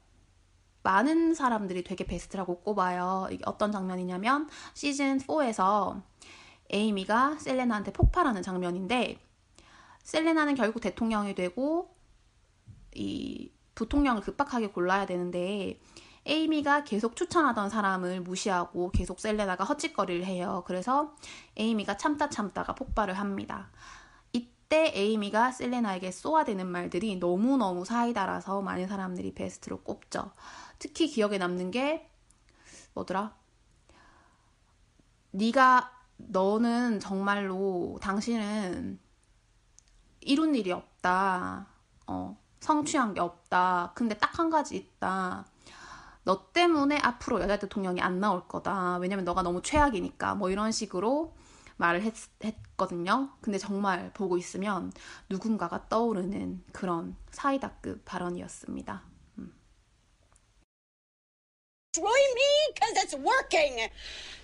많은 0.84 1.34
사람들이 1.34 1.86
되게 1.86 2.04
베스트라고 2.04 2.60
꼽아요. 2.64 3.30
어떤 3.46 3.72
장면이냐면 3.72 4.50
시즌 4.74 5.18
4에서 5.18 6.04
에이미가 6.72 7.38
셀레나한테 7.40 7.94
폭발하는 7.94 8.42
장면인데 8.42 9.22
셀레나는 10.04 10.56
결국 10.56 10.82
대통령이 10.82 11.34
되고 11.34 11.96
이 12.94 13.54
부통령을 13.76 14.22
급박하게 14.22 14.68
골라야 14.68 15.06
되는데 15.06 15.80
에이미가 16.30 16.84
계속 16.84 17.16
추천하던 17.16 17.70
사람을 17.70 18.22
무시하고 18.22 18.92
계속 18.92 19.20
셀레나가 19.20 19.64
헛짓거리를 19.64 20.26
해요. 20.26 20.64
그래서 20.68 21.16
에이미가 21.58 21.98
참다 21.98 22.30
참다가 22.30 22.76
폭발을 22.76 23.16
합니다. 23.16 23.70
이때 24.34 24.92
에이미가 24.96 25.52
셀레나에게 25.52 26.12
쏘아대는 26.12 26.68
말들이 26.68 27.18
너무너무 27.18 27.86
사이다라서 27.86 28.62
많은 28.62 28.88
사람들이 28.88 29.34
베스트로 29.34 29.82
꼽죠. 29.82 30.32
특히 30.78 31.08
기억에 31.08 31.38
남는 31.38 31.72
게 31.72 32.10
뭐더라? 32.94 33.36
네가 35.32 35.92
너는 36.18 37.00
정말로 37.00 37.98
당신은 38.02 39.00
이룬 40.22 40.56
일이 40.56 40.72
없다. 40.72 41.68
어, 42.08 42.38
성취한 42.60 43.14
게 43.14 43.22
없다. 43.22 43.94
근데 43.96 44.18
딱 44.18 44.40
한 44.40 44.50
가지 44.50 44.78
있다. 44.78 45.46
너 46.24 46.52
때문에 46.52 46.98
앞으로 46.98 47.42
여자 47.42 47.58
대통령이 47.58 48.02
안 48.02 48.20
나올 48.20 48.48
거다. 48.48 48.98
왜냐면 48.98 49.26
너가 49.26 49.42
너무 49.42 49.62
최악이니까. 49.62 50.36
뭐 50.36 50.50
이런 50.50 50.72
식으로 50.72 51.36
말을 51.78 52.02
했, 52.02 52.14
했거든요. 52.44 53.30
근데 53.42 53.58
정말 53.58 54.12
보고 54.14 54.38
있으면 54.38 54.92
누군가가 55.30 55.88
떠오르는 55.88 56.64
그런 56.72 57.16
사이다급 57.32 58.04
발언이었습니다. 58.06 59.04
Destroy 61.92 62.22
me 62.36 62.74
because 62.76 62.98
it's 63.04 63.16
working. 63.16 63.90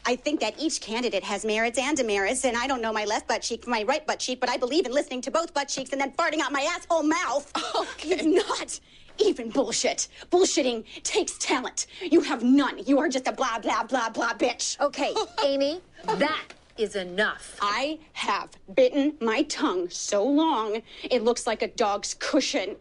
I 0.08 0.16
think 0.16 0.40
that 0.40 0.56
each 0.58 0.82
candidate 0.82 1.24
has 1.24 1.46
merits 1.46 1.78
and 1.78 1.96
demerits, 1.96 2.44
and 2.44 2.58
I 2.58 2.66
don't 2.66 2.82
know 2.82 2.92
my 2.92 3.06
left 3.06 3.28
butt 3.28 3.44
cheek 3.44 3.64
from 3.64 3.72
my 3.72 3.84
right 3.84 4.06
butt 4.06 4.18
cheek, 4.18 4.40
but 4.40 4.50
I 4.50 4.58
believe 4.58 4.88
in 4.88 4.92
listening 4.92 5.22
to 5.22 5.32
both 5.32 5.54
butt 5.54 5.68
cheeks 5.68 5.92
and 5.92 6.02
then 6.02 6.12
farting 6.18 6.42
out 6.42 6.52
my 6.52 6.62
asshole 6.62 7.04
mouth. 7.04 7.52
Okay. 7.94 8.24
You're 8.24 8.42
not 8.42 8.80
even 9.20 9.50
bullshit. 9.50 10.08
Bullshitting 10.32 10.84
takes 11.04 11.38
talent. 11.38 11.88
You 12.02 12.22
have 12.22 12.44
none. 12.44 12.80
You 12.86 13.00
are 13.00 13.10
just 13.10 13.28
a 13.28 13.32
blah, 13.32 13.60
blah, 13.60 13.84
blah, 13.84 14.10
blah 14.10 14.34
bitch. 14.34 14.80
Okay, 14.80 15.14
Amy, 15.46 15.82
that 16.06 16.46
is 16.78 16.96
enough. 16.96 17.58
I 17.62 18.00
have 18.14 18.50
bitten 18.76 19.16
my 19.22 19.44
tongue 19.44 19.90
so 19.90 20.26
long 20.26 20.82
it 21.04 21.24
looks 21.24 21.48
like 21.48 21.62
a 21.62 21.68
dog's 21.68 22.16
cushion. 22.16 22.76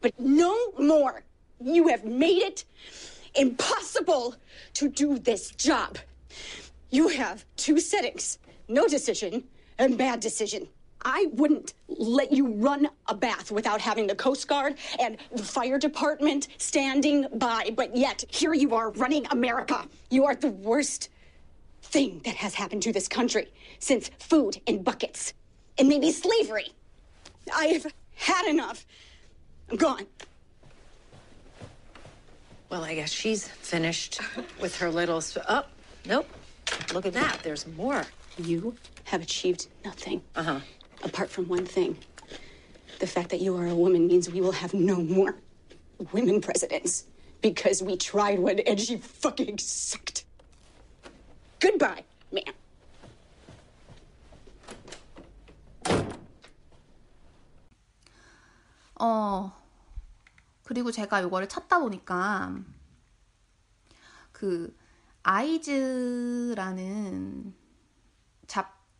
But 0.00 0.18
no 0.18 0.56
more. 0.78 1.22
You 1.60 1.88
have 1.88 2.04
made 2.04 2.42
it 2.42 2.64
impossible 3.34 4.34
to 4.74 4.88
do 4.88 5.18
this 5.18 5.50
job. 5.52 5.98
You 6.90 7.08
have 7.08 7.44
two 7.56 7.78
settings 7.78 8.38
no 8.68 8.86
decision 8.88 9.44
and 9.78 9.98
bad 9.98 10.20
decision. 10.20 10.68
I 11.04 11.26
wouldn't 11.32 11.74
let 11.88 12.32
you 12.32 12.54
run 12.54 12.88
a 13.08 13.14
bath 13.14 13.50
without 13.50 13.80
having 13.80 14.06
the 14.06 14.14
Coast 14.14 14.48
Guard 14.48 14.76
and 15.00 15.16
the 15.32 15.42
fire 15.42 15.78
department 15.78 16.48
standing 16.58 17.26
by, 17.34 17.70
but 17.74 17.96
yet 17.96 18.24
here 18.28 18.54
you 18.54 18.74
are 18.74 18.90
running 18.90 19.26
America. 19.30 19.84
You 20.10 20.24
are 20.26 20.34
the 20.34 20.48
worst 20.50 21.08
thing 21.82 22.20
that 22.24 22.36
has 22.36 22.54
happened 22.54 22.82
to 22.84 22.92
this 22.92 23.08
country 23.08 23.52
since 23.78 24.10
food 24.18 24.60
in 24.66 24.82
buckets 24.82 25.34
and 25.78 25.88
maybe 25.88 26.10
slavery. 26.12 26.72
I 27.54 27.66
have 27.66 27.86
had 28.14 28.46
enough. 28.46 28.86
I'm 29.70 29.76
gone. 29.76 30.06
Well, 32.70 32.84
I 32.84 32.94
guess 32.94 33.10
she's 33.10 33.48
finished 33.48 34.20
with 34.60 34.76
her 34.78 34.90
little. 34.90 35.20
Sp- 35.20 35.44
oh, 35.48 35.64
nope. 36.06 36.26
Look 36.94 37.04
at 37.04 37.12
that. 37.12 37.40
There's 37.42 37.66
more. 37.66 38.04
You 38.38 38.74
have 39.04 39.20
achieved 39.20 39.66
nothing. 39.84 40.22
Uh 40.34 40.42
huh 40.42 40.60
Apart 41.03 41.29
from 41.29 41.47
one 41.47 41.65
thing 41.65 41.97
the 42.99 43.07
fact 43.07 43.29
that 43.29 43.41
you 43.41 43.55
are 43.55 43.67
a 43.67 43.75
woman 43.75 44.07
means 44.07 44.29
we 44.29 44.41
will 44.41 44.51
have 44.53 44.73
no 44.73 44.95
more 44.95 45.35
women 46.11 46.41
presidents 46.41 47.05
because 47.41 47.83
we 47.83 47.95
tried 47.95 48.39
one 48.39 48.59
and 48.59 48.79
she 48.79 48.97
fucking 48.97 49.57
sucked. 49.59 50.25
Goodbye, 51.59 52.03
ma'am. 52.31 52.53
어, 58.99 59.51
그리고 60.63 60.91
제가 60.91 61.21
이거를 61.21 61.47
찾다 61.47 61.77
보니까 61.79 62.55
그 64.31 64.75
아이즈라는 65.21 66.55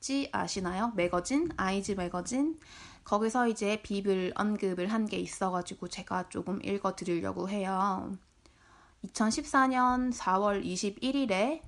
잡지 0.03 0.29
아시나요? 0.33 0.91
매거진? 0.97 1.49
아이즈 1.57 1.93
매거진? 1.93 2.59
거기서 3.05 3.47
이제 3.47 3.81
빕을 3.85 4.33
언급을 4.35 4.93
한 4.93 5.07
게 5.07 5.17
있어가지고 5.19 5.87
제가 5.87 6.29
조금 6.29 6.61
읽어 6.65 6.97
드리려고 6.97 7.49
해요. 7.49 8.12
2014년 9.05 10.12
4월 10.12 10.65
21일에 10.65 11.62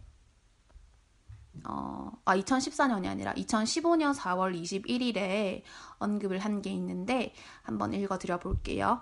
어, 1.68 2.11
아, 2.25 2.37
2014년이 2.37 3.07
아니라 3.07 3.33
2015년 3.35 4.12
4월 4.16 4.61
21일에 4.61 5.62
언급을 5.99 6.40
한 6.40 6.61
게 6.61 6.70
있는데 6.70 7.33
한번 7.62 7.94
읽어 7.94 8.18
드려 8.18 8.40
볼게요. 8.40 9.01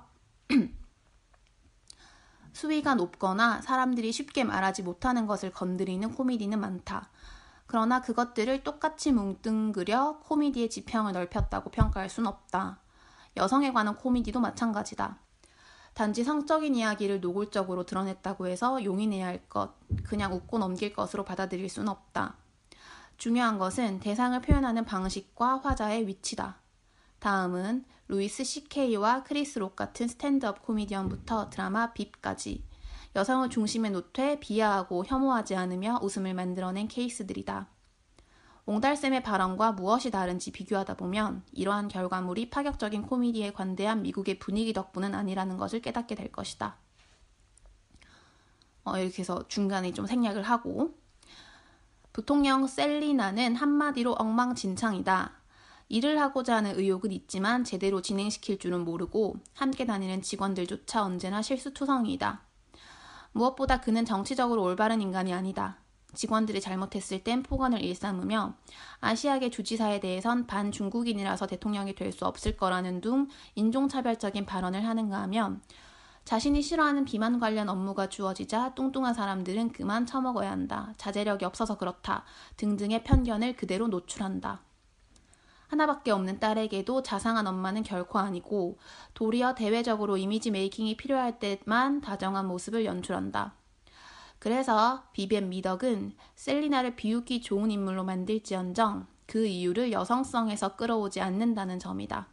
수위가 2.52 2.96
높거나 2.96 3.62
사람들이 3.62 4.12
쉽게 4.12 4.44
말하지 4.44 4.82
못하는 4.82 5.26
것을 5.26 5.50
건드리는 5.52 6.14
코미디는 6.14 6.60
많다. 6.60 7.08
그러나 7.72 8.02
그것들을 8.02 8.64
똑같이 8.64 9.12
뭉뚱그려 9.12 10.18
코미디의 10.24 10.68
지평을 10.68 11.14
넓혔다고 11.14 11.70
평가할 11.70 12.10
순 12.10 12.26
없다. 12.26 12.80
여성에 13.38 13.72
관한 13.72 13.96
코미디도 13.96 14.40
마찬가지다. 14.40 15.18
단지 15.94 16.22
성적인 16.22 16.74
이야기를 16.74 17.22
노골적으로 17.22 17.86
드러냈다고 17.86 18.46
해서 18.46 18.84
용인해야 18.84 19.26
할 19.26 19.48
것, 19.48 19.72
그냥 20.04 20.34
웃고 20.34 20.58
넘길 20.58 20.92
것으로 20.92 21.24
받아들일 21.24 21.70
순 21.70 21.88
없다. 21.88 22.36
중요한 23.16 23.56
것은 23.56 24.00
대상을 24.00 24.38
표현하는 24.42 24.84
방식과 24.84 25.60
화자의 25.64 26.06
위치다. 26.06 26.56
다음은 27.20 27.86
루이스 28.08 28.44
CK와 28.44 29.22
크리스 29.22 29.58
록 29.58 29.76
같은 29.76 30.08
스탠드업 30.08 30.60
코미디언부터 30.60 31.48
드라마 31.48 31.94
Veep까지 31.94 32.60
여성을 33.14 33.48
중심에 33.50 33.90
놓되 33.90 34.40
비하하고 34.40 35.04
혐오하지 35.04 35.54
않으며 35.54 36.00
웃음을 36.02 36.32
만들어낸 36.34 36.88
케이스들이다. 36.88 37.68
옹달샘의 38.64 39.22
발언과 39.22 39.72
무엇이 39.72 40.10
다른지 40.10 40.52
비교하다 40.52 40.94
보면 40.94 41.42
이러한 41.52 41.88
결과물이 41.88 42.48
파격적인 42.50 43.02
코미디에 43.02 43.52
관대한 43.52 44.02
미국의 44.02 44.38
분위기 44.38 44.72
덕분은 44.72 45.14
아니라는 45.14 45.56
것을 45.56 45.80
깨닫게 45.80 46.14
될 46.14 46.30
것이다. 46.30 46.76
어, 48.84 48.98
이렇게 48.98 49.18
해서 49.20 49.46
중간에 49.48 49.92
좀 49.92 50.06
생략을 50.06 50.42
하고 50.42 50.94
부통령 52.12 52.66
셀리나는 52.66 53.56
한마디로 53.56 54.12
엉망진창이다. 54.12 55.32
일을 55.88 56.20
하고자 56.20 56.56
하는 56.56 56.78
의욕은 56.78 57.12
있지만 57.12 57.64
제대로 57.64 58.00
진행시킬 58.00 58.58
줄은 58.58 58.84
모르고 58.84 59.36
함께 59.54 59.84
다니는 59.84 60.22
직원들조차 60.22 61.02
언제나 61.02 61.42
실수투성이다. 61.42 62.51
무엇보다 63.32 63.80
그는 63.80 64.04
정치적으로 64.04 64.62
올바른 64.62 65.00
인간이 65.00 65.32
아니다. 65.32 65.78
직원들이 66.14 66.60
잘못했을 66.60 67.24
땐 67.24 67.42
폭언을 67.42 67.80
일삼으며 67.82 68.54
아시아계 69.00 69.50
주지사에 69.50 70.00
대해선 70.00 70.46
반중국인이라서 70.46 71.46
대통령이 71.46 71.94
될 71.94 72.12
수 72.12 72.26
없을 72.26 72.56
거라는 72.56 73.00
둥 73.00 73.28
인종차별적인 73.54 74.44
발언을 74.44 74.86
하는가 74.86 75.22
하면 75.22 75.62
자신이 76.24 76.62
싫어하는 76.62 77.04
비만 77.04 77.40
관련 77.40 77.68
업무가 77.68 78.08
주어지자 78.08 78.74
뚱뚱한 78.74 79.14
사람들은 79.14 79.72
그만 79.72 80.06
처먹어야 80.06 80.50
한다. 80.50 80.92
자제력이 80.98 81.44
없어서 81.44 81.78
그렇다. 81.78 82.24
등등의 82.58 83.02
편견을 83.02 83.56
그대로 83.56 83.88
노출한다. 83.88 84.60
하나밖에 85.72 86.10
없는 86.10 86.38
딸에게도 86.38 87.02
자상한 87.02 87.46
엄마는 87.46 87.82
결코 87.82 88.18
아니고 88.18 88.76
도리어 89.14 89.54
대외적으로 89.54 90.18
이미지 90.18 90.50
메이킹이 90.50 90.98
필요할 90.98 91.38
때만 91.38 92.02
다정한 92.02 92.46
모습을 92.46 92.84
연출한다. 92.84 93.54
그래서 94.38 95.04
비비엔 95.14 95.48
미덕은 95.48 96.14
셀리나를 96.34 96.94
비웃기 96.94 97.40
좋은 97.40 97.70
인물로 97.70 98.04
만들지언정 98.04 99.06
그 99.26 99.46
이유를 99.46 99.92
여성성에서 99.92 100.76
끌어오지 100.76 101.22
않는다는 101.22 101.78
점이다. 101.78 102.28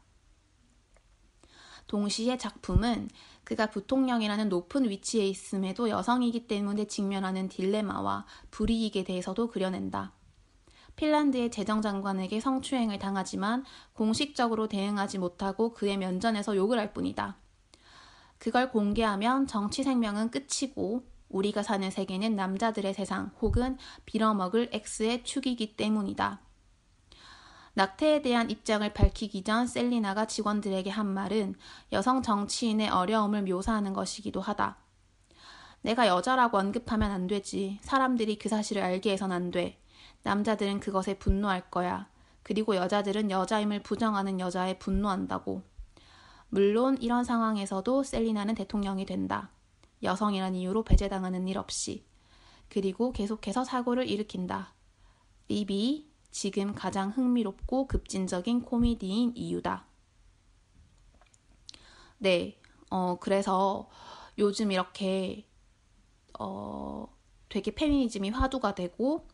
동시에 1.88 2.38
작품은 2.38 3.10
그가 3.45 3.67
부통령이라는 3.67 4.49
높은 4.49 4.89
위치에 4.89 5.25
있음에도 5.25 5.89
여성이기 5.89 6.47
때문에 6.47 6.86
직면하는 6.86 7.47
딜레마와 7.47 8.25
불이익에 8.52 9.06
대해서도 9.06 9.47
그려낸다. 9.47 10.19
핀란드의 11.00 11.50
재정장관에게 11.50 12.42
성추행을 12.42 13.00
당하지만 13.00 13.64
공식적으로 13.94 14.68
대응하지 14.68 15.18
못하고 15.18 15.74
그의 15.74 15.96
면전에서 15.96 16.58
욕을 16.58 16.78
할 16.78 16.92
뿐이다. 16.92 17.38
그걸 18.38 18.70
공개하면 18.70 19.48
정치 19.48 19.82
생명은 19.84 20.30
끝이고 20.30 21.04
우리가 21.30 21.64
사는 21.64 21.90
세계는 21.90 22.36
남자들의 22.36 22.94
세상 22.94 23.32
혹은 23.40 23.78
빌어먹을 24.06 24.72
X의 24.74 25.24
축이기 25.24 25.78
때문이다. 25.78 26.42
낙태에 27.76 28.22
대한 28.22 28.50
입장을 28.50 28.92
밝히기 28.92 29.44
전 29.46 29.68
셀리나가 29.68 30.26
직원들에게 30.26 30.90
한 30.90 31.08
말은 31.08 31.56
여성 31.94 32.22
정치인의 32.22 32.90
어려움을 32.90 33.44
묘사하는 33.44 33.94
것이기도 33.94 34.42
하다. 34.42 34.76
내가 35.82 36.08
여자라고 36.08 36.58
언급하면 36.58 37.10
안 37.10 37.28
되지. 37.28 37.80
사람들이 37.84 38.38
그 38.38 38.50
사실을 38.50 38.82
알게 38.82 39.14
해선 39.14 39.32
안 39.32 39.50
돼. 39.50 39.80
남자들은 40.24 40.80
그것에 40.80 41.18
분노할 41.18 41.70
거야. 41.70 42.10
그리고 42.44 42.76
여자들은 42.76 43.32
여자임을 43.32 43.84
부정하는 43.84 44.40
여자에 44.40 44.80
분노한다고. 44.80 45.64
물론 46.50 46.98
이런 47.00 47.24
상황에서도 47.24 48.04
셀리나는 48.04 48.56
대통령이 48.56 49.06
된다. 49.06 49.52
여성이란 50.02 50.56
이유로 50.56 50.84
배제당하는 50.84 51.48
일 51.48 51.58
없이. 51.58 52.06
그리고 52.70 53.12
계속해서 53.12 53.64
사고를 53.64 54.08
일으킨다. 54.08 54.74
리비, 55.48 56.10
지금 56.32 56.74
가장 56.74 57.10
흥미롭고 57.10 57.88
급진적인 57.88 58.62
코미디인 58.62 59.34
이유다. 59.36 59.86
네, 62.20 62.60
어, 62.90 63.18
그래서 63.20 63.90
요즘 64.38 64.72
이렇게, 64.72 65.48
어, 66.40 67.08
되게 67.50 67.74
페미니즘이 67.74 68.30
화두가 68.30 68.76
되고, 68.76 69.28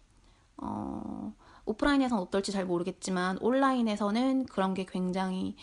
어, 0.57 1.33
오프라인에서는 1.65 2.21
어떨지 2.21 2.51
잘 2.51 2.65
모르겠지만, 2.65 3.37
온라인에서는 3.39 4.45
그런 4.45 4.73
게 4.73 4.85
굉장히, 4.85 5.55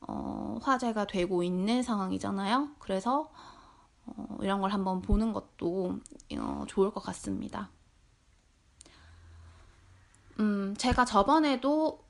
어, 0.00 0.58
화제가 0.62 1.06
되고 1.06 1.42
있는 1.42 1.82
상황이잖아요. 1.82 2.70
그래서, 2.78 3.30
어, 4.06 4.38
이런 4.40 4.60
걸 4.60 4.72
한번 4.72 5.02
보는 5.02 5.32
것도 5.32 5.98
어, 6.38 6.64
좋을 6.66 6.92
것 6.92 7.02
같습니다. 7.02 7.70
음, 10.40 10.74
제가 10.76 11.04
저번에도 11.04 12.04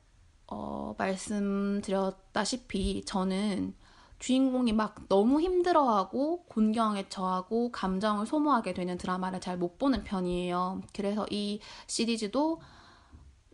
어, 0.47 0.95
말씀드렸다시피 0.97 3.03
저는 3.05 3.75
주인공이 4.21 4.73
막 4.73 4.95
너무 5.09 5.41
힘들어하고 5.41 6.43
곤경에 6.45 7.09
처하고 7.09 7.71
감정을 7.71 8.25
소모하게 8.25 8.73
되는 8.73 8.97
드라마를 8.97 9.41
잘 9.41 9.57
못 9.57 9.77
보는 9.77 10.03
편이에요. 10.05 10.81
그래서 10.93 11.25
이 11.29 11.59
시리즈도 11.87 12.61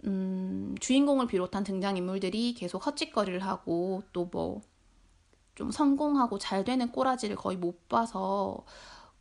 음, 0.06 0.76
주인공을 0.80 1.28
비롯한 1.28 1.64
등장인물들이 1.64 2.54
계속 2.54 2.86
헛짓거리를 2.86 3.40
하고 3.40 4.04
또 4.14 4.30
뭐 4.32 4.62
좀 5.58 5.72
성공하고 5.72 6.38
잘 6.38 6.64
되는 6.64 6.92
꼬라지를 6.92 7.36
거의 7.36 7.58
못 7.58 7.90
봐서 7.90 8.64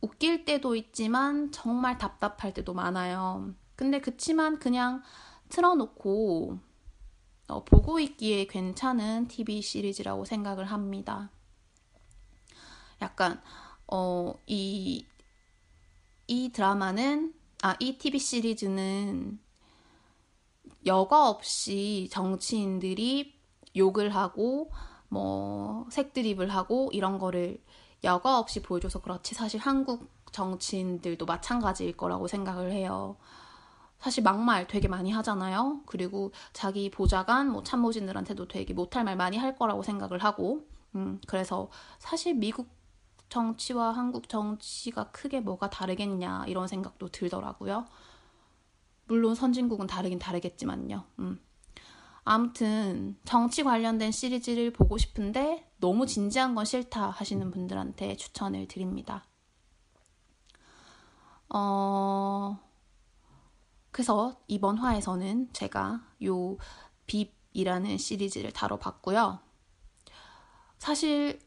웃길 0.01 0.45
때도 0.45 0.75
있지만 0.75 1.51
정말 1.51 1.97
답답할 1.97 2.53
때도 2.53 2.75
많아요. 2.75 3.55
근데 3.75 3.99
그치만 3.99 4.59
그냥 4.59 5.01
틀어놓고 5.49 6.59
어, 7.47 7.63
보고 7.63 7.99
있기에 7.99 8.45
괜찮은 8.45 9.27
TV 9.27 9.63
시리즈라고 9.63 10.25
생각을 10.25 10.65
합니다. 10.65 11.31
약간 13.01 13.41
어, 13.87 14.33
이, 14.45 15.05
이 16.27 16.49
드라마는 16.51 17.33
아, 17.63 17.75
이 17.79 17.97
TV 17.97 18.19
시리즈는 18.19 19.39
여과 20.85 21.29
없이 21.29 22.07
정치인들이 22.11 23.35
욕을 23.75 24.13
하고 24.13 24.71
뭐 25.09 25.85
색드립을 25.89 26.49
하고 26.49 26.89
이런 26.93 27.17
거를 27.17 27.61
여과 28.03 28.39
없이 28.39 28.61
보여줘서 28.61 29.01
그렇지 29.01 29.35
사실 29.35 29.59
한국 29.59 30.09
정치인들도 30.31 31.25
마찬가지일 31.25 31.97
거라고 31.97 32.27
생각을 32.27 32.71
해요. 32.71 33.17
사실 33.99 34.23
막말 34.23 34.67
되게 34.67 34.87
많이 34.87 35.11
하잖아요. 35.11 35.81
그리고 35.85 36.31
자기 36.53 36.91
보좌관, 36.91 37.49
뭐 37.49 37.63
참모진들한테도 37.63 38.47
되게 38.47 38.73
못할 38.73 39.03
말 39.03 39.15
많이 39.15 39.37
할 39.37 39.55
거라고 39.55 39.81
생각을 39.81 40.23
하고, 40.23 40.67
음, 40.95 41.19
그래서 41.25 41.69
사실 41.97 42.35
미국 42.35 42.76
정치와 43.29 43.91
한국 43.91 44.29
정치가 44.29 45.11
크게 45.11 45.41
뭐가 45.41 45.69
다르겠냐, 45.69 46.45
이런 46.47 46.67
생각도 46.67 47.09
들더라고요. 47.09 47.85
물론 49.05 49.35
선진국은 49.35 49.87
다르긴 49.87 50.19
다르겠지만요. 50.19 51.05
음. 51.19 51.39
아무튼 52.23 53.17
정치 53.23 53.63
관련된 53.63 54.11
시리즈를 54.11 54.71
보고 54.71 54.97
싶은데 54.97 55.71
너무 55.77 56.05
진지한 56.05 56.55
건 56.55 56.65
싫다 56.65 57.09
하시는 57.09 57.49
분들한테 57.51 58.17
추천을 58.17 58.67
드립니다. 58.67 59.25
어, 61.49 62.59
그래서 63.91 64.41
이번 64.47 64.77
화에서는 64.77 65.53
제가 65.53 66.03
요 66.25 66.57
빕이라는 67.07 67.97
시리즈를 67.97 68.51
다뤄봤고요. 68.51 69.39
사실 70.77 71.39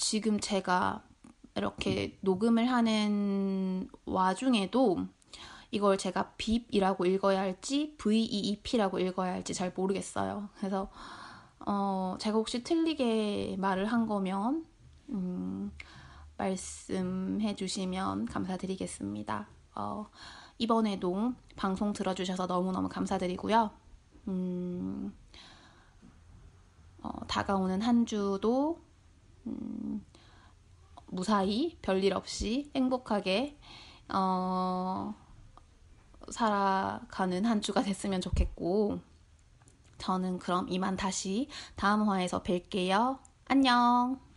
지금 0.00 0.40
제가 0.40 1.02
이렇게 1.54 2.16
녹음을 2.22 2.64
하는 2.70 3.86
와중에도 4.06 5.06
이걸 5.70 5.98
제가 5.98 6.32
빕이라고 6.38 7.06
읽어야 7.06 7.40
할지 7.40 7.94
VEEP라고 7.98 8.98
읽어야 8.98 9.34
할지 9.34 9.52
잘 9.52 9.74
모르겠어요. 9.76 10.48
그래서 10.56 10.90
어, 11.66 12.16
제가 12.18 12.38
혹시 12.38 12.64
틀리게 12.64 13.56
말을 13.58 13.84
한 13.84 14.06
거면 14.06 14.64
음, 15.10 15.70
말씀해 16.38 17.54
주시면 17.56 18.24
감사드리겠습니다. 18.24 19.48
어, 19.74 20.06
이번에도 20.56 21.34
방송 21.56 21.92
들어주셔서 21.92 22.46
너무너무 22.46 22.88
감사드리고요. 22.88 23.70
음, 24.28 25.14
어, 27.02 27.10
다가오는 27.26 27.82
한 27.82 28.06
주도 28.06 28.80
음, 29.50 30.04
무사히 31.06 31.76
별일 31.82 32.14
없이 32.14 32.70
행복하게 32.74 33.58
어, 34.08 35.14
살아가는 36.30 37.44
한 37.44 37.60
주가 37.60 37.82
됐으면 37.82 38.20
좋겠고 38.20 39.00
저는 39.98 40.38
그럼 40.38 40.66
이만 40.68 40.96
다시 40.96 41.48
다음 41.76 42.08
화에서 42.08 42.42
뵐게요. 42.42 43.18
안녕. 43.46 44.29